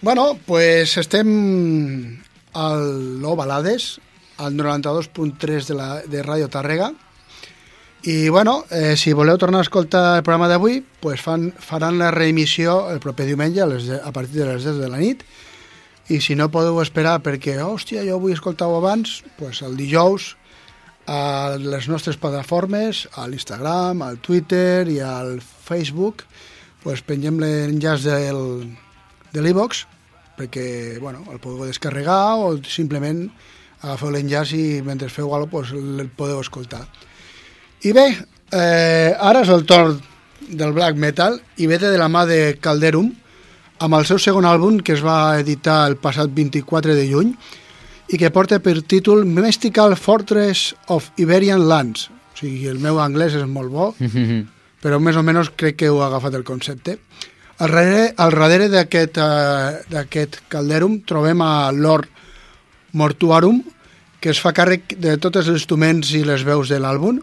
Bueno, 0.00 0.38
pues 0.46 0.96
estem 0.96 2.18
al 2.54 3.20
No 3.20 3.36
Balades, 3.36 4.00
al 4.38 4.54
92.3 4.56 5.66
de, 5.68 5.74
la, 5.74 6.00
de 6.00 6.22
Ràdio 6.24 6.48
Tàrrega. 6.48 6.94
I, 8.02 8.30
bueno, 8.30 8.64
eh, 8.70 8.96
si 8.96 9.12
voleu 9.12 9.36
tornar 9.36 9.58
a 9.60 9.66
escoltar 9.68 10.16
el 10.16 10.22
programa 10.24 10.48
d'avui, 10.48 10.82
pues 11.00 11.20
fan, 11.20 11.52
faran 11.60 11.98
la 12.00 12.10
reemissió 12.10 12.88
el 12.90 12.98
proper 12.98 13.26
diumenge 13.28 13.60
a, 13.60 13.66
les, 13.68 13.90
a 13.90 14.10
partir 14.10 14.40
de 14.40 14.46
les 14.54 14.64
10 14.64 14.78
de 14.80 14.88
la 14.88 14.96
nit. 14.96 15.20
I 16.10 16.18
si 16.18 16.34
no 16.34 16.50
podeu 16.50 16.80
esperar 16.82 17.20
perquè, 17.22 17.54
hòstia, 17.62 18.02
jo 18.06 18.18
vull 18.18 18.34
escoltar-ho 18.34 18.80
abans, 18.80 19.20
pues 19.38 19.62
el 19.62 19.76
dijous 19.78 20.34
a 21.06 21.56
les 21.58 21.86
nostres 21.90 22.18
plataformes, 22.18 23.06
a 23.14 23.28
l'Instagram, 23.30 24.02
al 24.02 24.18
Twitter 24.18 24.88
i 24.90 24.98
al 25.02 25.38
Facebook, 25.40 26.26
pues 26.82 27.02
pengem 27.06 27.38
l'enllaç 27.40 28.04
del, 28.08 28.42
de 29.32 29.42
l'e-box 29.44 29.86
perquè 30.40 30.98
bueno, 31.00 31.26
el 31.28 31.40
podeu 31.40 31.68
descarregar 31.68 32.40
o 32.40 32.54
simplement 32.64 33.26
agafeu 33.84 34.12
l'enllaç 34.14 34.54
i 34.56 34.64
mentre 34.84 35.10
feu 35.12 35.28
alguna 35.34 35.50
cosa 35.50 35.74
pues, 35.76 36.00
el 36.00 36.08
podeu 36.16 36.40
escoltar. 36.40 36.86
I 37.84 37.92
bé, 37.96 38.06
eh, 38.52 39.12
ara 39.16 39.44
és 39.44 39.52
el 39.52 39.66
torn 39.68 40.00
del 40.48 40.72
black 40.72 40.96
metal 40.96 41.38
i 41.60 41.68
ve 41.68 41.78
de 41.78 41.92
la 42.00 42.08
mà 42.08 42.24
de 42.28 42.56
Calderum 42.60 43.12
amb 43.80 43.96
el 43.96 44.04
seu 44.04 44.18
segon 44.20 44.44
àlbum 44.44 44.82
que 44.84 44.92
es 44.92 45.02
va 45.04 45.40
editar 45.40 45.86
el 45.88 45.96
passat 46.00 46.32
24 46.36 46.94
de 46.96 47.06
juny 47.08 47.32
i 48.12 48.18
que 48.20 48.30
porta 48.34 48.58
per 48.60 48.76
títol 48.82 49.24
Mystical 49.24 49.96
Fortress 49.96 50.74
of 50.92 51.08
Iberian 51.16 51.64
Lands. 51.68 52.10
O 52.10 52.40
sigui, 52.40 52.68
el 52.68 52.80
meu 52.82 53.00
anglès 53.00 53.38
és 53.38 53.46
molt 53.48 53.72
bo, 53.72 53.90
però 54.82 55.00
més 55.00 55.16
o 55.16 55.24
menys 55.24 55.52
crec 55.56 55.80
que 55.80 55.88
heu 55.88 56.02
agafat 56.04 56.36
el 56.36 56.44
concepte. 56.44 56.98
Al 57.60 57.72
darrere, 57.72 58.04
al 58.16 58.36
darrere 58.36 58.68
d'aquest 58.72 59.20
eh, 59.20 59.80
d'aquest 59.92 60.42
calderum 60.52 61.00
trobem 61.08 61.40
a 61.44 61.70
Lord 61.72 62.08
Mortuarum, 62.92 63.62
que 64.20 64.32
es 64.34 64.40
fa 64.42 64.52
càrrec 64.52 64.96
de 65.00 65.16
tots 65.16 65.40
els 65.40 65.52
instruments 65.54 66.12
i 66.16 66.24
les 66.26 66.44
veus 66.44 66.68
de 66.68 66.80
l'àlbum. 66.80 67.20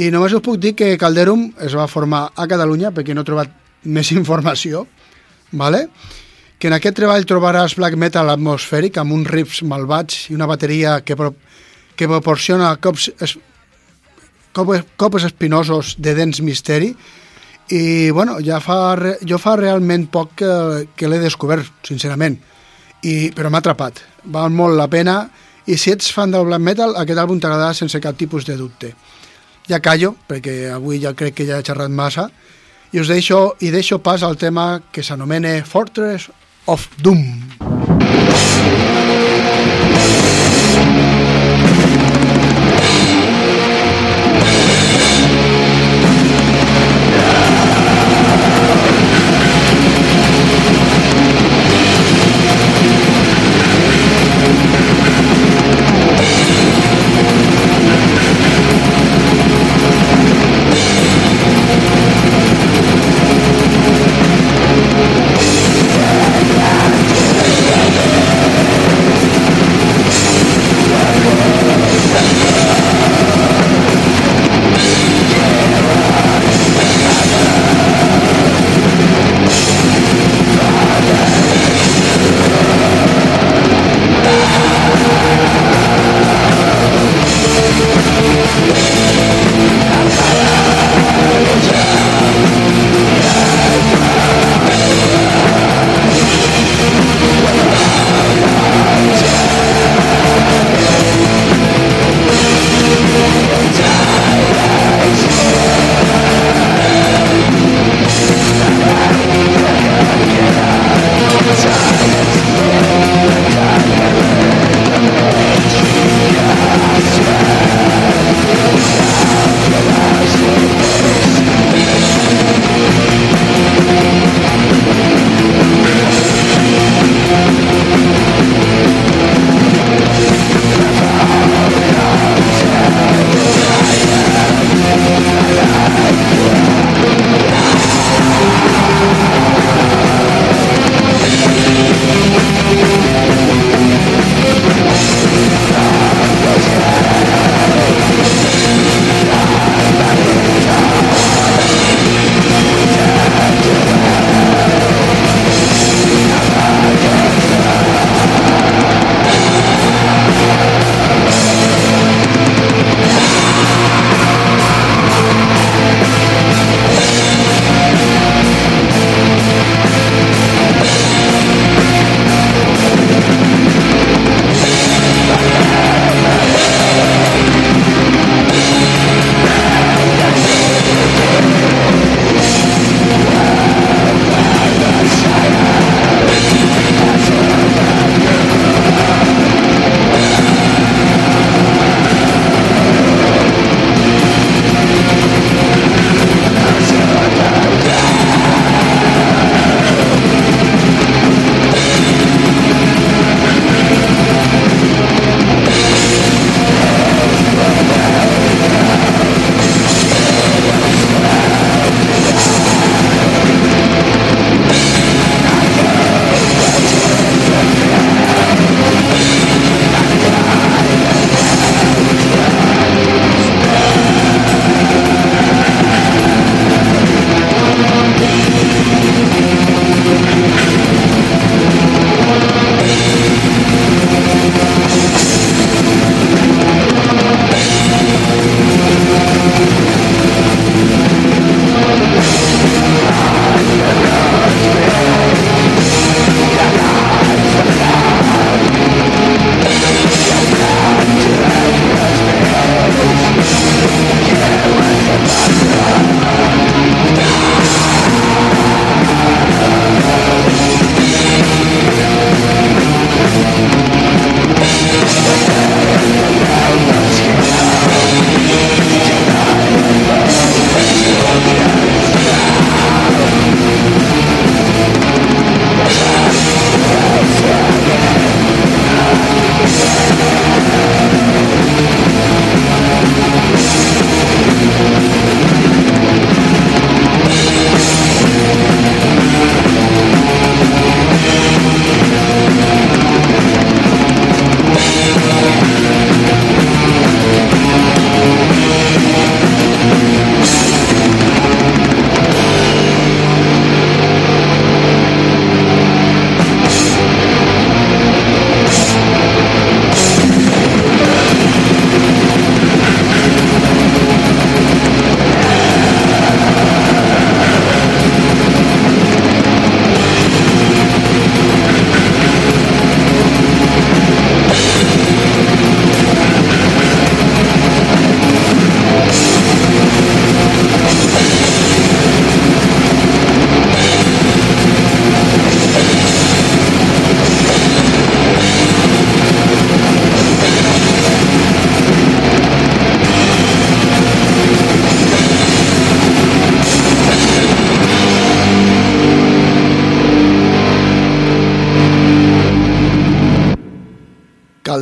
I 0.00 0.08
només 0.10 0.32
us 0.32 0.42
puc 0.42 0.56
dir 0.58 0.72
que 0.74 0.96
Calderum 0.98 1.50
es 1.62 1.74
va 1.76 1.84
formar 1.86 2.30
a 2.34 2.46
Catalunya, 2.50 2.90
perquè 2.90 3.14
no 3.14 3.22
he 3.22 3.28
trobat 3.28 3.52
més 3.84 4.10
informació, 4.16 4.86
vale? 5.54 5.88
que 6.58 6.70
en 6.70 6.76
aquest 6.78 6.96
treball 6.96 7.26
trobaràs 7.28 7.74
black 7.76 7.96
metal 8.00 8.30
atmosfèric 8.32 8.96
amb 8.96 9.12
uns 9.12 9.28
riffs 9.28 9.58
malvats 9.68 10.30
i 10.30 10.36
una 10.36 10.46
bateria 10.48 11.00
que, 11.04 11.16
pro 11.18 11.34
que 11.94 12.08
proporciona 12.08 12.70
cops, 12.80 13.10
es 13.20 13.34
copes, 14.54 14.84
copes 14.96 15.26
espinosos 15.28 15.96
de 15.98 16.14
dents 16.16 16.40
misteri 16.40 16.94
i 17.74 18.10
bueno, 18.10 18.38
ja 18.44 18.60
fa, 18.64 18.96
jo 19.24 19.36
fa 19.40 19.56
realment 19.60 20.06
poc 20.12 20.34
que, 20.40 20.54
que 20.96 21.08
l'he 21.08 21.20
descobert, 21.20 21.68
sincerament, 21.84 22.38
I, 23.04 23.30
però 23.36 23.50
m'ha 23.52 23.60
atrapat, 23.60 24.00
val 24.32 24.48
molt 24.48 24.78
la 24.78 24.88
pena 24.88 25.18
i 25.68 25.76
si 25.80 25.92
ets 25.92 26.10
fan 26.12 26.32
del 26.32 26.46
black 26.48 26.64
metal 26.64 26.96
aquest 27.00 27.20
àlbum 27.20 27.40
t'agradarà 27.40 27.76
sense 27.76 28.00
cap 28.00 28.16
tipus 28.16 28.44
de 28.48 28.56
dubte. 28.56 28.94
Ja 29.68 29.80
callo, 29.80 30.14
perquè 30.28 30.70
avui 30.72 31.00
ja 31.00 31.14
crec 31.16 31.36
que 31.36 31.48
ja 31.48 31.60
he 31.60 31.64
xerrat 31.64 31.92
massa, 31.92 32.30
i 32.94 33.00
us 33.02 33.10
deixo, 33.10 33.56
i 33.58 33.74
deixo 33.74 33.98
pas 33.98 34.22
al 34.22 34.38
tema 34.38 34.78
que 34.94 35.02
s'anomena 35.02 35.56
Fortress 35.66 36.30
of 36.70 36.86
Doom. 37.02 37.26
Fortress 37.58 40.23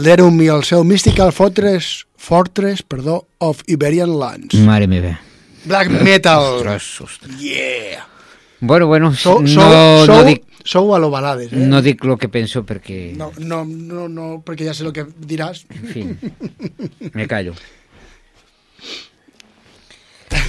Calderum 0.02 0.40
i 0.42 0.48
el 0.50 0.64
seu 0.66 0.82
Mystical 0.82 1.30
Fortress, 1.30 2.08
Fortress 2.18 2.80
perdó, 2.82 3.20
of 3.38 3.60
Iberian 3.70 4.10
Lands. 4.18 4.56
Mare 4.66 4.88
meva. 4.90 5.12
Black 5.62 5.92
Metal. 5.94 6.56
Ostres, 6.56 6.88
ostres. 7.00 7.36
Yeah! 7.38 8.02
Bueno, 8.58 8.88
bueno, 8.88 9.14
Sou, 9.14 9.38
no, 9.40 9.46
sou, 9.46 9.62
no, 9.62 10.06
sou, 10.06 10.24
dic, 10.26 10.42
sou 10.66 10.90
a 10.96 10.98
lo 10.98 11.12
balades, 11.14 11.52
eh? 11.54 11.62
no 11.70 11.78
dic 11.86 12.02
el 12.02 12.16
que 12.18 12.26
penso 12.26 12.64
perquè... 12.66 13.12
No, 13.14 13.30
no, 13.38 13.62
no, 13.62 14.08
no, 14.10 14.26
perquè 14.42 14.66
ja 14.66 14.74
sé 14.74 14.82
el 14.82 14.90
que 14.96 15.06
diràs. 15.06 15.62
En 15.70 15.86
fi, 15.94 16.02
me 17.14 17.30
callo. 17.30 17.54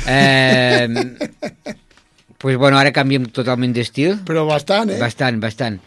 Eh, 0.10 0.89
pues 2.41 2.58
bueno, 2.58 2.82
ara 2.82 2.89
canviem 2.89 3.30
totalment 3.30 3.78
d'estil. 3.78 4.18
Però 4.26 4.49
bastant, 4.49 4.97
eh? 4.97 4.97
Bastant, 4.97 5.38
bastant. 5.45 5.78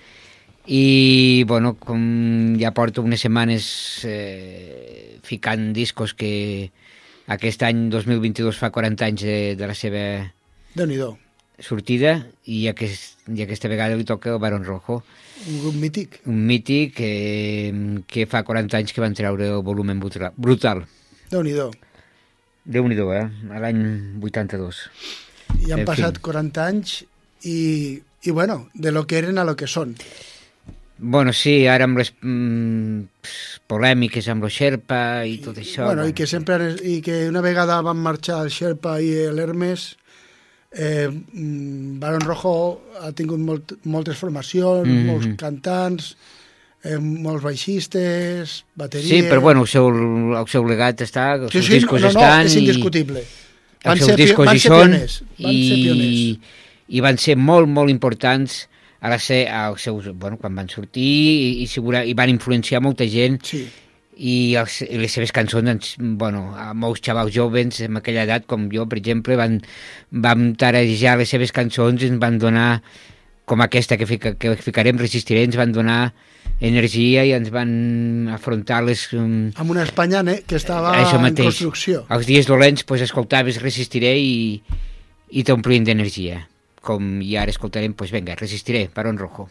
I, 0.66 1.44
bueno, 1.46 1.74
com 1.78 2.56
ja 2.58 2.72
porto 2.74 3.02
unes 3.06 3.20
setmanes 3.22 3.66
eh, 4.04 5.18
ficant 5.22 5.72
discos 5.76 6.14
que 6.14 6.70
aquest 7.30 7.62
any 7.66 7.86
2022 7.90 8.58
fa 8.58 8.72
40 8.74 9.04
anys 9.06 9.22
de, 9.22 9.38
de 9.58 9.66
la 9.70 9.74
seva 9.78 10.02
sortida 11.62 12.16
i, 12.44 12.66
aquest, 12.68 13.14
i 13.32 13.40
aquesta 13.46 13.70
vegada 13.70 13.96
li 13.96 14.04
toca 14.04 14.34
el 14.34 14.40
Baron 14.42 14.64
Rojo, 14.66 15.02
Un 15.46 15.60
grup 15.62 15.74
mític. 15.80 16.20
un 16.26 16.42
mític 16.48 16.98
eh, 17.00 17.72
que 18.08 18.26
fa 18.26 18.42
40 18.44 18.76
anys 18.80 18.92
que 18.92 19.00
van 19.04 19.14
treure 19.14 19.48
el 19.54 19.62
volumen 19.62 20.00
brutal. 20.00 20.32
brutal. 20.36 20.84
Déu-n'hi-do. 21.30 21.70
Déu-n'hi-do, 22.64 23.12
eh? 23.14 23.24
A 23.54 23.60
l'any 23.62 23.82
82. 24.20 24.82
I 25.66 25.72
han 25.72 25.80
En 25.84 25.86
passat 25.88 26.18
fi. 26.18 26.22
40 26.28 26.64
anys 26.66 26.96
i, 27.46 28.02
i 28.26 28.30
bueno, 28.34 28.68
de 28.74 28.90
lo 28.92 29.06
que 29.06 29.18
eren 29.18 29.38
a 29.38 29.44
lo 29.44 29.54
que 29.56 29.66
són. 29.70 29.94
Bueno, 30.98 31.32
sí, 31.36 31.66
ara 31.68 31.84
amb 31.84 31.98
les 32.00 32.08
mm, 32.22 33.02
polèmiques 33.68 34.28
amb 34.32 34.46
lo 34.46 34.48
Sherpa 34.48 35.24
i 35.28 35.36
tot 35.44 35.58
això... 35.60 35.84
bueno, 35.90 36.06
i 36.08 36.14
que 36.16 36.24
sempre 36.26 36.70
i 36.88 37.00
que 37.04 37.26
una 37.28 37.42
vegada 37.44 37.82
van 37.84 37.98
marxar 38.00 38.38
el 38.46 38.48
Sherpa 38.54 38.94
i 39.04 39.10
l'Hermes 39.36 39.90
eh, 40.72 41.08
mm, 41.10 41.98
Baron 42.00 42.24
Rojo 42.24 42.54
ha 43.02 43.12
tingut 43.12 43.38
molt, 43.44 43.74
moltes 43.84 44.16
formacions, 44.16 44.88
Mhm. 44.88 45.04
molts 45.10 45.28
cantants, 45.40 46.14
eh, 46.82 46.96
molts 46.98 47.44
baixistes, 47.44 48.62
bateria... 48.74 49.08
Sí, 49.08 49.22
però 49.28 49.40
bueno, 49.44 49.62
el 49.66 49.68
seu, 49.68 49.88
el 49.90 50.48
seu 50.48 50.64
legat 50.64 51.02
està, 51.04 51.34
els 51.36 51.50
Sí, 51.52 51.58
seus 51.60 51.66
sí, 51.66 51.74
discos 51.80 52.00
no, 52.00 52.08
no, 52.08 52.14
estan... 52.14 52.46
és 52.46 52.56
indiscutible. 52.62 53.20
I, 53.20 53.84
Van 53.84 53.92
els 53.98 54.00
ser 54.00 54.08
seus 54.14 54.16
pi- 54.16 54.24
discos 54.24 54.46
van 54.48 54.56
hi 54.56 54.60
ser 54.64 54.70
són 54.72 54.90
pioners, 54.90 55.18
van 55.44 55.60
ser 55.60 55.76
pioners. 55.76 56.16
i, 56.16 56.40
i 56.88 57.04
van 57.04 57.18
ser 57.20 57.36
molt, 57.36 57.68
molt 57.68 57.92
importants 57.92 58.56
a 59.00 59.10
la 59.12 59.18
ser, 59.18 59.46
als 59.52 59.82
seus, 59.86 60.08
bueno, 60.14 60.38
quan 60.40 60.54
van 60.56 60.68
sortir 60.72 61.02
i, 61.04 61.50
i, 61.62 61.66
segura, 61.70 62.04
i 62.04 62.14
van 62.16 62.30
influenciar 62.32 62.80
molta 62.82 63.04
gent 63.06 63.40
Sí. 63.44 63.66
i, 64.16 64.54
els, 64.56 64.78
i 64.86 64.96
les 64.96 65.12
seves 65.12 65.32
cançons, 65.36 65.66
doncs, 65.68 65.90
bueno, 66.00 66.54
a 66.56 66.70
molts 66.74 67.02
xavals 67.04 67.34
joves 67.34 67.82
en 67.84 67.98
aquella 68.00 68.22
edat, 68.24 68.46
com 68.48 68.68
jo, 68.72 68.86
per 68.88 68.98
exemple, 69.02 69.36
van, 69.36 69.58
van 70.10 70.54
tarejar 70.56 71.18
les 71.20 71.28
seves 71.28 71.52
cançons 71.52 72.00
i 72.02 72.08
ens 72.08 72.18
van 72.22 72.38
donar, 72.40 72.80
com 73.44 73.60
aquesta 73.62 73.98
que, 74.00 74.06
fica, 74.08 74.32
que 74.40 74.56
ficarem, 74.56 74.96
Resistiré, 74.98 75.44
ens 75.44 75.54
van 75.60 75.70
donar 75.76 76.00
energia 76.58 77.22
i 77.28 77.34
ens 77.36 77.50
van 77.52 78.30
afrontar 78.32 78.80
les... 78.86 79.04
Um, 79.12 79.50
Amb 79.60 79.70
una 79.74 79.84
Espanya 79.84 80.22
ne- 80.24 80.40
que 80.48 80.56
estava 80.56 80.94
això 80.96 81.20
en 81.20 81.36
construcció. 81.36 82.06
Els 82.16 82.24
dies 82.26 82.48
dolents, 82.48 82.82
pues, 82.88 83.04
escoltaves 83.04 83.60
Resistiré 83.60 84.16
i, 84.18 84.62
i 85.36 85.44
t'omplien 85.44 85.84
d'energia. 85.84 86.46
Com 86.86 87.16
i 87.22 87.34
ara 87.36 87.50
escoltarem, 87.50 87.94
pues, 87.98 88.12
venga, 88.14 88.38
Resistiré, 88.38 88.88
Barón 88.94 89.18
Rojo. 89.18 89.48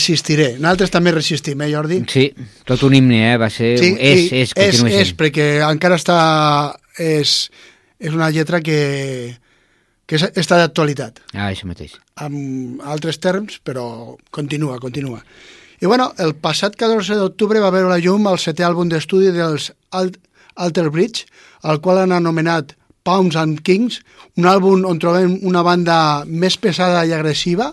Resistiré. 0.00 0.54
Nosaltres 0.58 0.90
també 0.94 1.12
resistim, 1.12 1.60
eh, 1.60 1.68
Jordi? 1.74 1.98
Sí, 2.08 2.30
tot 2.64 2.80
un 2.88 2.94
himne, 2.96 3.18
eh? 3.34 3.36
Va 3.40 3.50
ser... 3.52 3.74
Sí, 3.78 3.90
és, 3.98 4.32
és, 4.32 4.52
és, 4.56 4.80
és, 4.80 4.80
sent. 4.80 5.16
perquè 5.20 5.48
encara 5.68 5.98
està... 6.00 6.16
És, 7.00 7.50
és 8.00 8.16
una 8.16 8.30
lletra 8.32 8.60
que, 8.64 8.78
que 10.08 10.16
és- 10.16 10.30
està 10.40 10.56
d'actualitat, 10.60 11.20
Ah, 11.34 11.50
això 11.52 11.68
mateix. 11.68 11.94
amb 12.16 12.80
altres 12.84 13.20
terms, 13.20 13.60
però 13.64 14.16
continua, 14.30 14.78
continua. 14.80 15.20
I 15.80 15.86
bueno, 15.86 16.10
el 16.18 16.34
passat 16.34 16.74
14 16.76 17.14
d'octubre 17.16 17.60
va 17.60 17.70
veure 17.72 17.88
la 17.92 18.00
llum 18.00 18.26
el 18.28 18.36
setè 18.40 18.64
àlbum 18.66 18.88
d'estudi 18.92 19.30
dels 19.32 19.70
Alt 19.96 20.16
Alter 20.56 20.90
Bridge, 20.90 21.24
el 21.64 21.80
qual 21.80 22.02
han 22.02 22.12
anomenat 22.12 22.74
Pounds 23.04 23.36
and 23.36 23.62
Kings, 23.64 24.00
un 24.36 24.44
àlbum 24.44 24.84
on 24.84 24.98
trobem 25.00 25.38
una 25.48 25.62
banda 25.64 26.24
més 26.26 26.58
pesada 26.60 27.04
i 27.08 27.12
agressiva, 27.16 27.70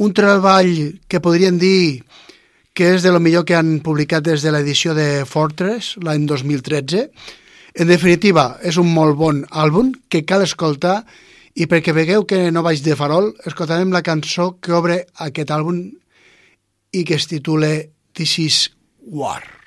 un 0.00 0.14
treball 0.16 0.96
que 1.08 1.20
podríem 1.20 1.58
dir 1.60 2.00
que 2.72 2.94
és 2.94 3.04
de 3.04 3.12
lo 3.12 3.20
millor 3.20 3.44
que 3.44 3.56
han 3.58 3.80
publicat 3.84 4.24
des 4.24 4.40
de 4.40 4.52
l'edició 4.54 4.94
de 4.96 5.26
Fortress 5.28 5.98
l'any 6.00 6.24
2013. 6.26 7.04
En 7.74 7.90
definitiva, 7.90 8.56
és 8.64 8.80
un 8.80 8.88
molt 8.94 9.18
bon 9.20 9.44
àlbum 9.50 9.92
que 10.08 10.24
cal 10.24 10.46
escoltar 10.46 11.02
i 11.54 11.68
perquè 11.68 11.92
vegueu 11.92 12.24
que 12.24 12.48
no 12.54 12.64
vaig 12.64 12.80
de 12.80 12.96
farol, 12.96 13.32
escoltarem 13.44 13.92
la 13.92 14.04
cançó 14.06 14.54
que 14.62 14.72
obre 14.72 15.02
aquest 15.28 15.52
àlbum 15.52 15.84
i 16.96 17.04
que 17.04 17.20
es 17.20 17.28
titula 17.28 17.74
This 18.16 18.38
is 18.40 18.68
War. 19.04 19.59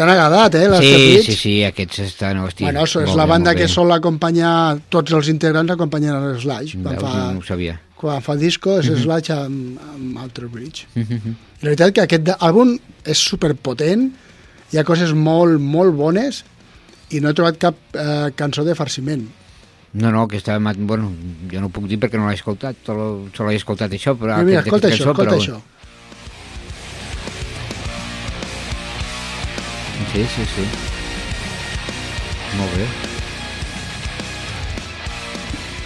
T'han 0.00 0.08
agradat, 0.14 0.54
eh, 0.56 0.64
les 0.72 0.80
Sí, 0.80 0.90
Bridge? 0.94 1.26
sí, 1.28 1.36
sí, 1.36 1.52
aquests 1.68 1.98
estan, 2.06 2.40
hòstia. 2.40 2.70
Bueno, 2.70 2.84
és 2.88 3.14
la 3.18 3.26
banda 3.28 3.54
que 3.54 3.68
sol 3.68 3.92
acompanyar, 3.92 4.78
tots 4.88 5.12
els 5.12 5.28
integrants 5.28 5.70
acompanyen 5.76 6.16
a 6.16 6.34
Slash. 6.40 6.74
Quan 6.80 6.96
Veus, 6.96 7.04
fa, 7.04 7.32
no 7.34 7.38
ho 7.38 7.42
sabia. 7.44 7.78
quan 8.00 8.22
fa 8.24 8.34
disco 8.36 8.78
és 8.80 8.88
Mhm. 8.88 9.02
Slash 9.02 9.30
amb, 9.30 9.78
amb 9.94 10.18
Alter 10.18 10.48
Bridge. 10.48 10.86
Mhm. 10.94 11.34
I 11.60 11.64
la 11.64 11.68
veritat 11.70 11.92
que 11.94 12.00
aquest 12.06 12.28
àlbum 12.40 12.78
és 13.04 13.18
superpotent, 13.18 14.10
hi 14.72 14.78
ha 14.78 14.84
coses 14.84 15.12
molt, 15.12 15.60
molt 15.60 15.94
bones 15.94 16.44
i 17.10 17.20
no 17.20 17.28
he 17.28 17.34
trobat 17.34 17.58
cap 17.58 17.74
eh, 17.92 18.30
cançó 18.34 18.64
de 18.64 18.74
farciment. 18.74 19.26
No, 19.92 20.12
no, 20.12 20.28
que 20.28 20.36
estava... 20.38 20.58
mat- 20.60 20.78
Bueno, 20.78 21.12
jo 21.50 21.60
no 21.60 21.68
puc 21.68 21.88
dir 21.90 21.98
perquè 21.98 22.16
no 22.16 22.28
l'he 22.28 22.36
escoltat, 22.36 22.76
solo, 22.86 23.26
solo 23.36 23.50
he 23.50 23.56
escoltat 23.56 23.90
això, 23.90 24.14
però... 24.16 24.36
Mira, 24.38 24.44
mira, 24.46 24.60
escolta 24.60 24.86
això, 24.88 25.04
cançó, 25.04 25.10
escolta 25.10 25.34
però- 25.34 25.40
això. 25.42 25.60
Sí, 30.12 30.24
sí, 30.34 30.46
sí. 30.54 30.64
Molt 32.58 32.74
bé. 32.80 32.88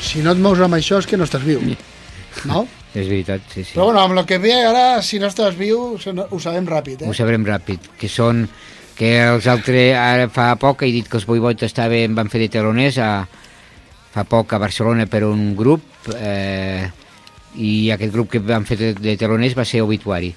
Si 0.04 0.22
no 0.24 0.32
et 0.32 0.40
mous 0.40 0.60
amb 0.64 0.78
això 0.78 1.02
és 1.02 1.08
que 1.10 1.18
no 1.20 1.26
estàs 1.28 1.44
viu. 1.44 1.60
No? 2.48 2.64
És 2.94 3.08
veritat, 3.10 3.42
sí, 3.50 3.64
sí. 3.64 3.74
Però 3.74 3.88
bueno, 3.88 4.04
amb 4.04 4.14
el 4.20 4.26
que 4.28 4.38
ve 4.38 4.52
ara, 4.54 5.02
si 5.02 5.18
no 5.18 5.26
estàs 5.26 5.56
viu, 5.58 5.96
ho 5.98 6.38
sabem 6.40 6.66
ràpid, 6.70 7.02
eh? 7.02 7.08
Ho 7.10 7.16
sabrem 7.16 7.42
ràpid, 7.42 7.90
que 7.98 8.06
són 8.06 8.44
que 8.94 9.16
els 9.18 9.48
altres, 9.50 9.96
ara 9.98 10.28
fa 10.30 10.52
poc 10.62 10.84
he 10.86 10.92
dit 10.94 11.08
que 11.10 11.18
els 11.18 11.26
Boiboit 11.26 11.64
estaven, 11.66 12.14
van 12.14 12.30
fer 12.30 12.44
de 12.44 12.52
teloners 12.54 13.00
a, 13.02 13.08
fa 14.14 14.22
poc 14.30 14.54
a 14.54 14.60
Barcelona 14.62 15.08
per 15.10 15.24
un 15.26 15.56
grup 15.58 16.12
eh, 16.14 16.86
i 17.58 17.90
aquest 17.90 18.14
grup 18.14 18.30
que 18.30 18.42
van 18.46 18.66
fer 18.68 18.78
de, 18.78 18.92
de 18.94 19.16
teloners 19.18 19.56
va 19.58 19.66
ser 19.66 19.82
Obituari, 19.82 20.30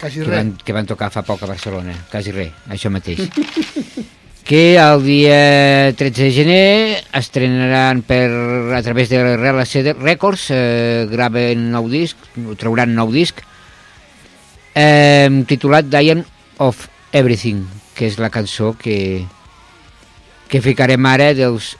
Quasi 0.00 0.20
que 0.20 0.26
res. 0.26 0.36
van, 0.36 0.52
que 0.64 0.74
van 0.76 0.86
tocar 0.86 1.10
fa 1.14 1.22
poc 1.26 1.42
a 1.44 1.50
Barcelona, 1.50 1.94
quasi 2.10 2.32
res, 2.34 2.52
això 2.68 2.90
mateix. 2.92 3.22
que 4.44 4.76
el 4.76 5.02
dia 5.04 5.94
13 5.96 6.22
de 6.22 6.32
gener 6.32 7.04
estrenaran 7.16 8.02
per, 8.04 8.28
a 8.76 8.82
través 8.84 9.08
de 9.08 9.22
Real 9.36 9.64
CD 9.66 9.94
Records, 9.96 10.50
eh, 10.52 11.06
graven 11.10 11.70
nou 11.72 11.88
disc, 11.88 12.20
trauran 12.60 12.92
nou 12.94 13.08
disc, 13.12 13.40
eh, 14.76 15.30
titulat 15.48 15.88
Diane 15.88 16.26
of 16.58 16.88
Everything, 17.12 17.64
que 17.96 18.10
és 18.10 18.18
la 18.20 18.28
cançó 18.28 18.74
que, 18.76 19.24
que 20.50 20.60
ficarem 20.60 21.08
ara 21.08 21.32
dels 21.32 21.74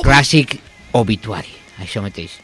clàssic 0.00 0.56
Obituari, 0.94 1.50
això 1.82 2.00
mateix. 2.00 2.43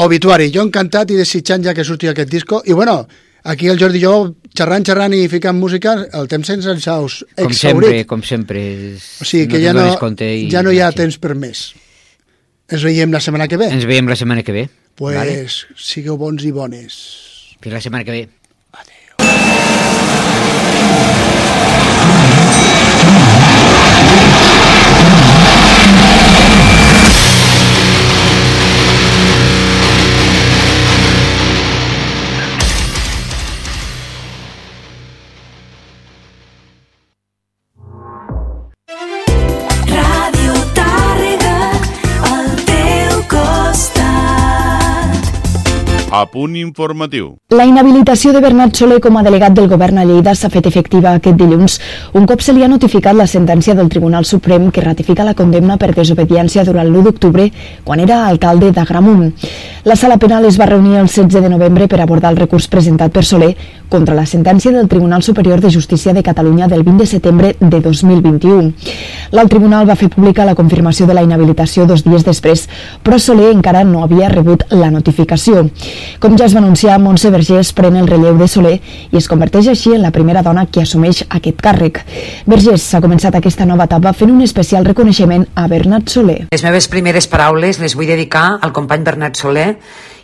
Obituari, 0.00 0.48
jo 0.54 0.62
encantat 0.64 1.10
i 1.12 1.18
desitjant 1.18 1.64
ja 1.66 1.74
que 1.76 1.84
surti 1.84 2.08
aquest 2.08 2.30
disco. 2.32 2.62
I 2.64 2.72
bueno, 2.72 3.02
aquí 3.44 3.68
el 3.68 3.78
Jordi 3.80 4.00
i 4.00 4.04
jo 4.04 4.14
xerrant, 4.56 4.86
xerrant 4.86 5.14
i 5.16 5.26
ficant 5.28 5.58
música, 5.58 5.94
el 6.16 6.28
temps 6.30 6.50
ens 6.54 6.66
ens 6.72 6.88
ha 6.88 6.96
Com 7.00 7.52
sempre, 7.56 8.04
com 8.08 8.24
sempre. 8.24 8.62
O 9.20 9.28
sigui 9.28 9.46
que 9.52 9.62
ja 9.62 9.74
no, 9.76 9.86
ja 10.50 10.64
no 10.64 10.72
hi 10.72 10.80
ha 10.80 10.90
temps 10.96 11.20
per 11.20 11.36
més. 11.36 11.70
Ens 12.70 12.86
veiem 12.86 13.12
la 13.12 13.20
setmana 13.20 13.48
que 13.50 13.58
ve. 13.60 13.68
Ens 13.68 13.84
veiem 13.84 14.08
la 14.08 14.16
setmana 14.16 14.44
que 14.46 14.56
ve. 14.56 14.68
Pues 14.96 15.16
vale. 15.16 15.44
sigueu 15.76 16.16
bons 16.20 16.44
i 16.44 16.52
bones. 16.54 17.00
Fins 17.60 17.74
la 17.74 17.82
setmana 17.82 18.06
que 18.06 18.14
ve. 18.14 18.28
Ràdio 18.70 20.19
A 46.12 46.24
punt 46.26 46.56
informatiu. 46.58 47.36
La 47.54 47.64
inhabilitació 47.70 48.32
de 48.34 48.40
Bernat 48.42 48.74
Soler 48.74 48.96
com 49.02 49.14
a 49.16 49.22
delegat 49.22 49.54
del 49.54 49.68
govern 49.70 50.00
a 50.02 50.04
Lleida 50.08 50.32
s'ha 50.34 50.48
fet 50.50 50.66
efectiva 50.66 51.12
aquest 51.14 51.36
dilluns, 51.38 51.76
un 52.18 52.26
cop 52.26 52.42
se 52.42 52.50
li 52.54 52.64
ha 52.66 52.68
notificat 52.70 53.14
la 53.14 53.28
sentència 53.30 53.76
del 53.78 53.88
Tribunal 53.92 54.26
Suprem 54.26 54.72
que 54.74 54.82
ratifica 54.82 55.26
la 55.26 55.36
condemna 55.38 55.76
per 55.78 55.92
desobediència 55.94 56.64
durant 56.66 56.90
l'1 56.90 57.04
d'octubre, 57.06 57.46
quan 57.84 58.02
era 58.02 58.24
alcalde 58.26 58.72
d'Agramunt. 58.74 59.30
La 59.84 59.94
sala 59.96 60.18
penal 60.18 60.44
es 60.44 60.58
va 60.60 60.66
reunir 60.66 60.98
el 60.98 61.06
16 61.06 61.44
de 61.44 61.48
novembre 61.48 61.86
per 61.86 62.00
abordar 62.00 62.34
el 62.34 62.40
recurs 62.42 62.66
presentat 62.68 63.14
per 63.14 63.24
Soler 63.24 63.54
contra 63.88 64.14
la 64.14 64.26
sentència 64.26 64.72
del 64.74 64.88
Tribunal 64.88 65.22
Superior 65.22 65.60
de 65.60 65.70
Justícia 65.70 66.12
de 66.12 66.22
Catalunya 66.22 66.66
del 66.68 66.82
20 66.82 66.98
de 66.98 67.06
setembre 67.06 67.54
de 67.60 67.80
2021. 67.80 68.74
L'alt 69.30 69.50
tribunal 69.50 69.88
va 69.88 69.96
fer 69.96 70.10
pública 70.10 70.44
la 70.44 70.54
confirmació 70.58 71.06
de 71.06 71.14
la 71.14 71.22
inhabilitació 71.22 71.86
dos 71.86 72.02
dies 72.02 72.26
després, 72.26 72.66
però 73.02 73.18
Soler 73.18 73.54
encara 73.54 73.84
no 73.84 74.02
havia 74.02 74.28
rebut 74.28 74.66
la 74.70 74.90
notificació. 74.90 75.70
Com 76.20 76.36
ja 76.38 76.46
es 76.46 76.54
va 76.54 76.60
anunciar, 76.62 76.98
Montse 77.00 77.30
Vergés 77.30 77.72
pren 77.76 77.96
el 78.00 78.08
relleu 78.10 78.38
de 78.40 78.48
Soler 78.48 78.76
i 79.10 79.18
es 79.18 79.28
converteix 79.30 79.70
així 79.72 79.94
en 79.96 80.04
la 80.04 80.12
primera 80.14 80.42
dona 80.46 80.66
que 80.66 80.84
assumeix 80.84 81.24
aquest 81.28 81.60
càrrec. 81.64 82.02
Vergés 82.50 82.84
s'ha 82.84 83.02
començat 83.04 83.36
aquesta 83.36 83.66
nova 83.68 83.88
etapa 83.90 84.12
fent 84.16 84.32
un 84.34 84.44
especial 84.46 84.86
reconeixement 84.88 85.46
a 85.54 85.66
Bernat 85.68 86.08
Soler. 86.08 86.38
Les 86.52 86.64
meves 86.66 86.88
primeres 86.92 87.28
paraules 87.30 87.80
les 87.80 87.96
vull 87.96 88.10
dedicar 88.10 88.58
al 88.60 88.72
company 88.76 89.04
Bernat 89.06 89.40
Soler, 89.40 89.74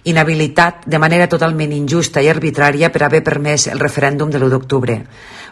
inhabilitat 0.06 0.84
de 0.86 1.00
manera 1.02 1.26
totalment 1.26 1.72
injusta 1.74 2.22
i 2.22 2.30
arbitrària 2.30 2.92
per 2.94 3.02
haver 3.06 3.24
permès 3.26 3.66
el 3.72 3.82
referèndum 3.82 4.30
de 4.30 4.38
l'1 4.38 4.52
d'octubre. 4.54 5.00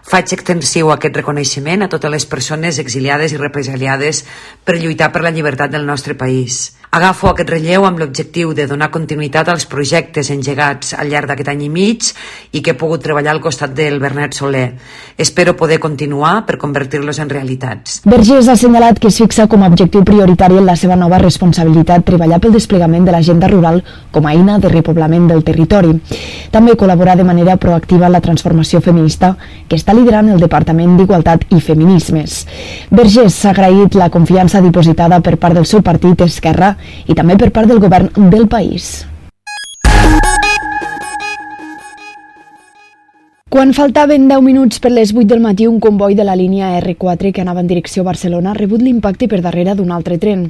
Faig 0.05 0.35
extensiu 0.37 0.93
aquest 0.93 1.17
reconeixement 1.17 1.83
a 1.83 1.91
totes 1.91 2.13
les 2.13 2.27
persones 2.29 2.79
exiliades 2.79 3.33
i 3.33 3.41
represaliades 3.41 4.23
per 4.65 4.77
lluitar 4.79 5.11
per 5.13 5.25
la 5.25 5.33
llibertat 5.35 5.73
del 5.73 5.87
nostre 5.89 6.15
país. 6.15 6.75
Agafo 6.95 7.27
aquest 7.27 7.49
relleu 7.51 7.83
amb 7.89 7.99
l'objectiu 7.99 8.53
de 8.55 8.69
donar 8.71 8.87
continuïtat 8.95 9.49
als 9.51 9.65
projectes 9.67 10.29
engegats 10.31 10.93
al 10.95 11.09
llarg 11.11 11.27
d'aquest 11.27 11.49
any 11.51 11.65
i 11.67 11.71
mig 11.73 12.11
i 12.53 12.61
que 12.63 12.71
he 12.71 12.79
pogut 12.79 13.03
treballar 13.03 13.33
al 13.33 13.41
costat 13.43 13.73
del 13.75 13.97
Bernat 13.99 14.37
Soler. 14.39 14.77
Espero 15.19 15.57
poder 15.59 15.81
continuar 15.83 16.45
per 16.47 16.55
convertir-los 16.63 17.19
en 17.19 17.33
realitats. 17.33 17.97
Vergés 18.05 18.47
ha 18.47 18.55
assenyalat 18.55 19.01
que 19.03 19.11
es 19.11 19.19
fixa 19.19 19.49
com 19.51 19.65
a 19.65 19.73
objectiu 19.73 20.05
prioritari 20.07 20.61
en 20.61 20.69
la 20.69 20.77
seva 20.79 20.95
nova 21.01 21.19
responsabilitat 21.19 22.07
treballar 22.07 22.39
pel 22.45 22.55
desplegament 22.55 23.09
de 23.09 23.17
l'agenda 23.17 23.51
rural 23.51 23.83
com 24.13 24.29
a 24.29 24.37
eina 24.37 24.44
de 24.45 24.69
repoblament 24.69 25.29
del 25.31 25.43
territori. 25.45 25.95
També 26.53 26.77
col·laborar 26.77 27.17
de 27.17 27.25
manera 27.25 27.57
proactiva 27.57 28.07
en 28.07 28.13
la 28.13 28.21
transformació 28.25 28.81
feminista 28.85 29.35
que 29.69 29.79
està 29.81 29.97
liderant 29.97 30.29
el 30.35 30.43
Departament 30.43 30.99
d'Igualtat 30.99 31.49
i 31.51 31.63
Feminismes. 31.65 32.45
Vergés 32.91 33.41
s'ha 33.41 33.55
agraït 33.55 33.97
la 33.97 34.11
confiança 34.11 34.61
dipositada 34.61 35.21
per 35.21 35.39
part 35.39 35.57
del 35.57 35.67
seu 35.67 35.83
partit 35.83 36.21
Esquerra 36.29 36.77
i 37.07 37.17
també 37.17 37.41
per 37.41 37.51
part 37.51 37.69
del 37.71 37.83
govern 37.83 38.13
del 38.31 38.49
país. 38.49 39.14
Quan 43.55 43.71
faltaven 43.71 44.25
10 44.27 44.41
minuts 44.43 44.81
per 44.83 44.91
les 44.91 45.13
8 45.15 45.29
del 45.31 45.39
matí, 45.39 45.69
un 45.71 45.77
comboi 45.79 46.17
de 46.19 46.25
la 46.27 46.35
línia 46.35 46.73
R4 46.81 47.31
que 47.31 47.41
anava 47.41 47.61
en 47.63 47.69
direcció 47.71 48.03
a 48.03 48.09
Barcelona 48.09 48.51
ha 48.51 48.55
rebut 48.57 48.83
l'impacte 48.83 49.29
per 49.31 49.39
darrere 49.45 49.77
d'un 49.79 49.93
altre 49.95 50.17
tren. 50.19 50.49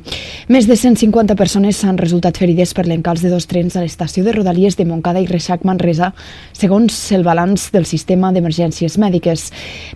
Més 0.49 0.65
de 0.65 0.73
150 0.73 1.37
persones 1.37 1.77
s'han 1.77 1.99
resultat 2.01 2.41
ferides 2.41 2.73
per 2.73 2.87
l'encalç 2.89 3.21
de 3.27 3.33
dos 3.35 3.45
trens 3.45 3.77
a 3.77 3.83
l'estació 3.85 4.25
de 4.25 4.33
Rodalies 4.33 4.79
de 4.79 4.87
Montcada 4.89 5.21
i 5.21 5.29
Reixac 5.29 5.67
Manresa, 5.69 6.15
segons 6.57 6.97
el 7.13 7.27
balanç 7.29 7.67
del 7.77 7.85
sistema 7.85 8.33
d'emergències 8.33 8.97
mèdiques. 8.97 9.51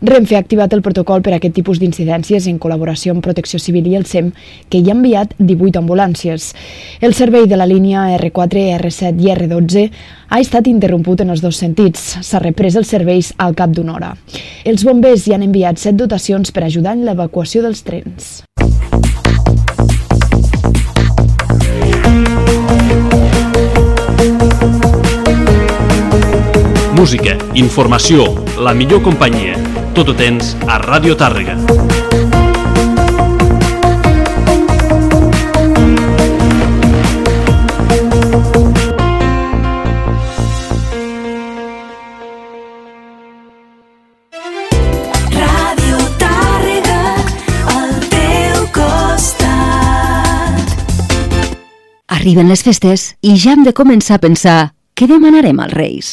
Renfe 0.05 0.37
ha 0.37 0.45
activat 0.45 0.77
el 0.77 0.85
protocol 0.85 1.25
per 1.25 1.33
a 1.33 1.41
aquest 1.41 1.57
tipus 1.57 1.81
d'incidències 1.81 2.45
en 2.53 2.61
col·laboració 2.61 3.17
amb 3.17 3.25
Protecció 3.25 3.57
Civil 3.57 3.89
i 3.89 3.97
el 3.97 4.05
SEM, 4.05 4.35
que 4.69 4.83
hi 4.85 4.93
ha 4.93 4.99
enviat 4.99 5.33
18 5.39 5.81
ambulàncies. 5.81 6.53
El 7.01 7.17
servei 7.17 7.49
de 7.49 7.57
la 7.57 7.73
línia 7.73 8.05
R4, 8.21 8.69
R7 8.77 9.17
i 9.25 9.33
R12 9.33 9.89
ha 10.29 10.43
estat 10.45 10.67
interromput 10.69 11.23
en 11.25 11.33
els 11.33 11.41
dos 11.41 11.57
sentits. 11.57 12.19
S'ha 12.21 12.45
reprès 12.45 12.77
els 12.77 12.97
serveis 12.99 13.32
al 13.38 13.57
cap 13.59 13.72
d'una 13.74 13.96
hora. 13.96 14.12
Els 14.68 14.84
bombers 14.86 15.26
hi 15.26 15.36
han 15.36 15.46
enviat 15.46 15.80
set 15.80 15.99
dotacions 15.99 16.53
per 16.53 16.66
ajudar 16.66 16.96
en 16.99 17.07
l'evacuació 17.09 17.64
dels 17.64 17.84
trens. 17.86 18.42
Música, 26.99 27.36
informació, 27.55 28.24
la 28.59 28.74
millor 28.74 29.05
companyia. 29.07 29.55
Tot 29.94 30.11
ho 30.11 30.18
tens 30.18 30.57
a 30.66 30.80
Ràdio 30.82 31.14
Tàrrega. 31.16 31.88
Arriben 52.19 52.49
les 52.51 52.64
festes 52.66 53.12
i 53.23 53.37
ja 53.39 53.53
hem 53.55 53.61
de 53.62 53.71
començar 53.71 54.16
a 54.16 54.23
pensar 54.25 54.57
què 54.99 55.07
demanarem 55.07 55.61
als 55.62 55.75
Reis. 55.77 56.09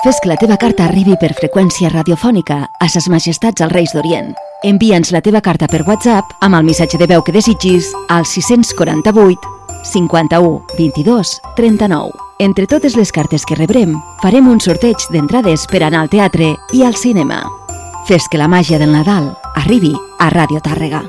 Fes 0.00 0.20
que 0.22 0.30
la 0.30 0.38
teva 0.40 0.56
carta 0.56 0.86
arribi 0.86 1.18
per 1.20 1.34
freqüència 1.36 1.90
radiofònica 1.92 2.62
a 2.80 2.88
ses 2.88 3.10
majestats 3.12 3.60
als 3.60 3.74
Reis 3.76 3.92
d'Orient. 3.92 4.32
Envia'ns 4.64 5.12
la 5.12 5.20
teva 5.20 5.42
carta 5.44 5.68
per 5.68 5.82
WhatsApp 5.84 6.32
amb 6.40 6.56
el 6.56 6.64
missatge 6.64 6.96
de 6.96 7.10
veu 7.10 7.20
que 7.20 7.34
desitgis 7.36 7.92
al 8.08 8.24
648 8.24 9.52
51 9.84 10.64
22 10.78 11.36
39. 11.60 12.10
Entre 12.40 12.66
totes 12.66 12.96
les 12.96 13.12
cartes 13.12 13.44
que 13.44 13.58
rebrem, 13.60 13.98
farem 14.24 14.48
un 14.48 14.64
sorteig 14.64 15.04
d'entrades 15.12 15.68
per 15.68 15.84
anar 15.84 16.06
al 16.06 16.14
teatre 16.14 16.54
i 16.72 16.86
al 16.88 16.96
cinema. 16.96 17.44
Fes 18.08 18.32
que 18.32 18.40
la 18.40 18.48
màgia 18.48 18.80
del 18.80 18.96
Nadal 18.96 19.34
arribi 19.60 19.92
a 20.18 20.32
Ràdio 20.32 20.64
Tàrrega. 20.64 21.04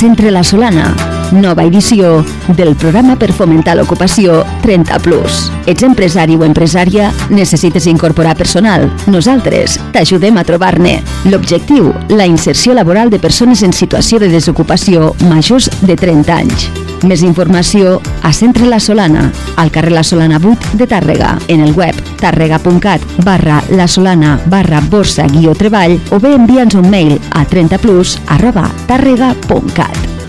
Centre 0.00 0.30
La 0.30 0.42
Solana, 0.42 1.09
nova 1.32 1.64
edició 1.64 2.24
del 2.56 2.74
programa 2.76 3.16
per 3.18 3.30
fomentar 3.32 3.76
l'ocupació 3.78 4.40
30 4.64 5.00
Plus. 5.04 5.46
Ets 5.70 5.84
empresari 5.86 6.36
o 6.36 6.44
empresària? 6.46 7.10
Necessites 7.30 7.86
incorporar 7.90 8.36
personal? 8.38 8.88
Nosaltres 9.06 9.78
t'ajudem 9.94 10.38
a 10.40 10.44
trobar-ne. 10.44 10.98
L'objectiu, 11.30 11.92
la 12.10 12.26
inserció 12.26 12.74
laboral 12.74 13.10
de 13.10 13.22
persones 13.22 13.62
en 13.62 13.72
situació 13.72 14.20
de 14.20 14.30
desocupació 14.32 15.14
majors 15.28 15.70
de 15.82 15.96
30 15.96 16.36
anys. 16.36 16.70
Més 17.06 17.22
informació 17.24 17.96
a 18.22 18.32
Centre 18.36 18.66
La 18.68 18.80
Solana, 18.80 19.30
al 19.56 19.70
carrer 19.72 19.94
La 19.94 20.04
Solana 20.04 20.36
8 20.36 20.76
de 20.76 20.86
Tàrrega, 20.90 21.38
en 21.48 21.64
el 21.64 21.72
web 21.72 21.96
tàrrega.cat 22.20 23.04
barra 23.24 23.62
la 23.72 23.88
solana 23.88 24.36
barra 24.52 24.82
borsa 24.92 25.26
guió 25.32 25.56
treball 25.56 25.96
o 26.12 26.20
bé 26.20 26.34
envia'ns 26.36 26.76
un 26.76 26.90
mail 26.92 27.16
a 27.32 27.46
30plus 27.48 28.18
arroba 28.28 28.68
tàrrega.cat. 28.86 30.19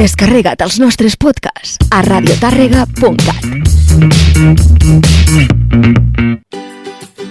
Descarrega't 0.00 0.62
els 0.64 0.78
nostres 0.80 1.12
podcasts 1.20 1.76
a 1.92 1.98
radiotàrrega.cat. 2.00 3.44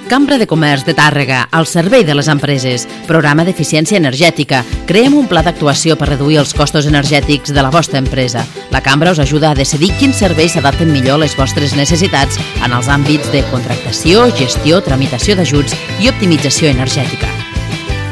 Cambra 0.09 0.37
de 0.37 0.45
Comerç 0.45 0.85
de 0.85 0.93
Tàrrega, 0.93 1.47
al 1.49 1.65
servei 1.65 2.05
de 2.05 2.13
les 2.13 2.29
empreses. 2.29 2.85
Programa 3.09 3.41
d'eficiència 3.47 3.97
energètica. 3.97 4.61
Creem 4.85 5.17
un 5.17 5.25
pla 5.25 5.41
d'actuació 5.41 5.97
per 5.97 6.11
reduir 6.11 6.37
els 6.43 6.53
costos 6.53 6.85
energètics 6.85 7.49
de 7.57 7.65
la 7.65 7.73
vostra 7.73 7.97
empresa. 8.05 8.45
La 8.69 8.85
Cambra 8.85 9.17
us 9.17 9.25
ajuda 9.25 9.49
a 9.49 9.57
decidir 9.57 9.95
quins 9.97 10.21
serveis 10.21 10.53
s'adapten 10.53 10.93
millor 10.93 11.17
a 11.17 11.25
les 11.25 11.33
vostres 11.41 11.73
necessitats 11.73 12.37
en 12.61 12.69
els 12.69 12.85
àmbits 12.85 13.33
de 13.33 13.41
contractació, 13.49 14.29
gestió, 14.37 14.85
tramitació 14.85 15.41
d'ajuts 15.41 15.73
i 16.03 16.13
optimització 16.13 16.69
energètica. 16.69 17.48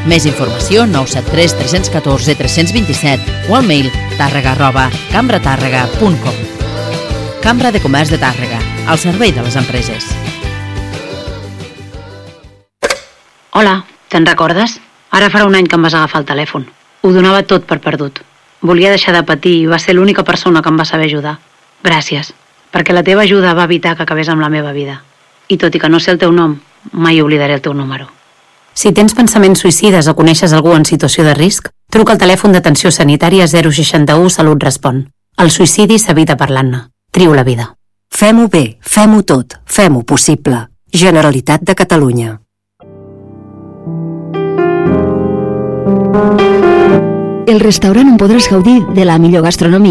Més 0.08 0.24
informació 0.24 0.86
973 0.88 1.53
314 1.60 2.36
327 2.39 3.49
o 3.51 3.58
al 3.58 3.66
mail 3.68 3.89
tàrrega 4.16 4.53
arroba 4.53 4.86
cambratàrrega.com 5.12 6.38
Cambra 7.43 7.74
de 7.76 7.82
Comerç 7.84 8.14
de 8.14 8.20
Tàrrega, 8.22 8.62
al 8.88 8.99
servei 8.99 9.34
de 9.36 9.43
les 9.43 9.58
empreses. 9.60 10.08
Hola, 13.51 13.84
te'n 14.08 14.26
recordes? 14.28 14.80
Ara 15.12 15.28
farà 15.34 15.43
un 15.47 15.60
any 15.60 15.68
que 15.68 15.76
em 15.76 15.84
vas 15.84 15.95
agafar 15.95 16.24
el 16.24 16.28
telèfon. 16.32 16.70
Ho 17.03 17.12
donava 17.12 17.43
tot 17.43 17.68
per 17.68 17.82
perdut. 17.84 18.24
Volia 18.64 18.91
deixar 18.95 19.16
de 19.16 19.28
patir 19.28 19.58
i 19.60 19.70
va 19.70 19.80
ser 19.80 19.95
l'única 19.95 20.24
persona 20.24 20.64
que 20.64 20.72
em 20.72 20.80
va 20.80 20.88
saber 20.88 21.12
ajudar. 21.12 21.38
Gràcies, 21.84 22.32
perquè 22.72 22.95
la 22.95 23.03
teva 23.03 23.28
ajuda 23.28 23.55
va 23.60 23.68
evitar 23.68 23.97
que 23.97 24.08
acabés 24.08 24.32
amb 24.32 24.43
la 24.43 24.51
meva 24.51 24.72
vida. 24.72 25.01
I 25.47 25.60
tot 25.60 25.76
i 25.76 25.84
que 25.84 25.91
no 25.91 25.99
sé 25.99 26.16
el 26.16 26.24
teu 26.24 26.32
nom, 26.32 26.60
mai 26.91 27.20
oblidaré 27.22 27.60
el 27.60 27.64
teu 27.64 27.76
número. 27.76 28.16
Si 28.78 28.91
tens 28.93 29.15
pensaments 29.17 29.63
suïcides 29.63 30.05
o 30.05 30.13
coneixes 30.13 30.51
algú 30.53 30.75
en 30.78 30.84
situació 30.86 31.23
de 31.25 31.34
risc, 31.34 31.71
truca 31.89 32.13
al 32.13 32.19
telèfon 32.21 32.53
d'atenció 32.53 32.91
sanitària 32.93 33.47
061 33.49 34.30
Salut 34.30 34.61
Respon. 34.61 35.07
El 35.41 35.49
suïcidi 35.49 35.97
s'evita 35.97 36.36
parlant-ne. 36.38 36.84
Triu 37.09 37.34
la 37.34 37.41
vida. 37.47 37.71
Fem-ho 38.13 38.45
bé, 38.53 38.78
fem-ho 38.82 39.23
tot, 39.25 39.57
fem-ho 39.65 40.03
possible. 40.05 40.67
Generalitat 40.93 41.65
de 41.65 41.73
Catalunya. 41.73 42.38
El 47.47 47.59
restaurant 47.63 48.13
on 48.13 48.17
podràs 48.21 48.45
gaudir 48.51 48.84
de 48.93 49.05
la 49.09 49.17
millor 49.17 49.41
gastronomia 49.41 49.86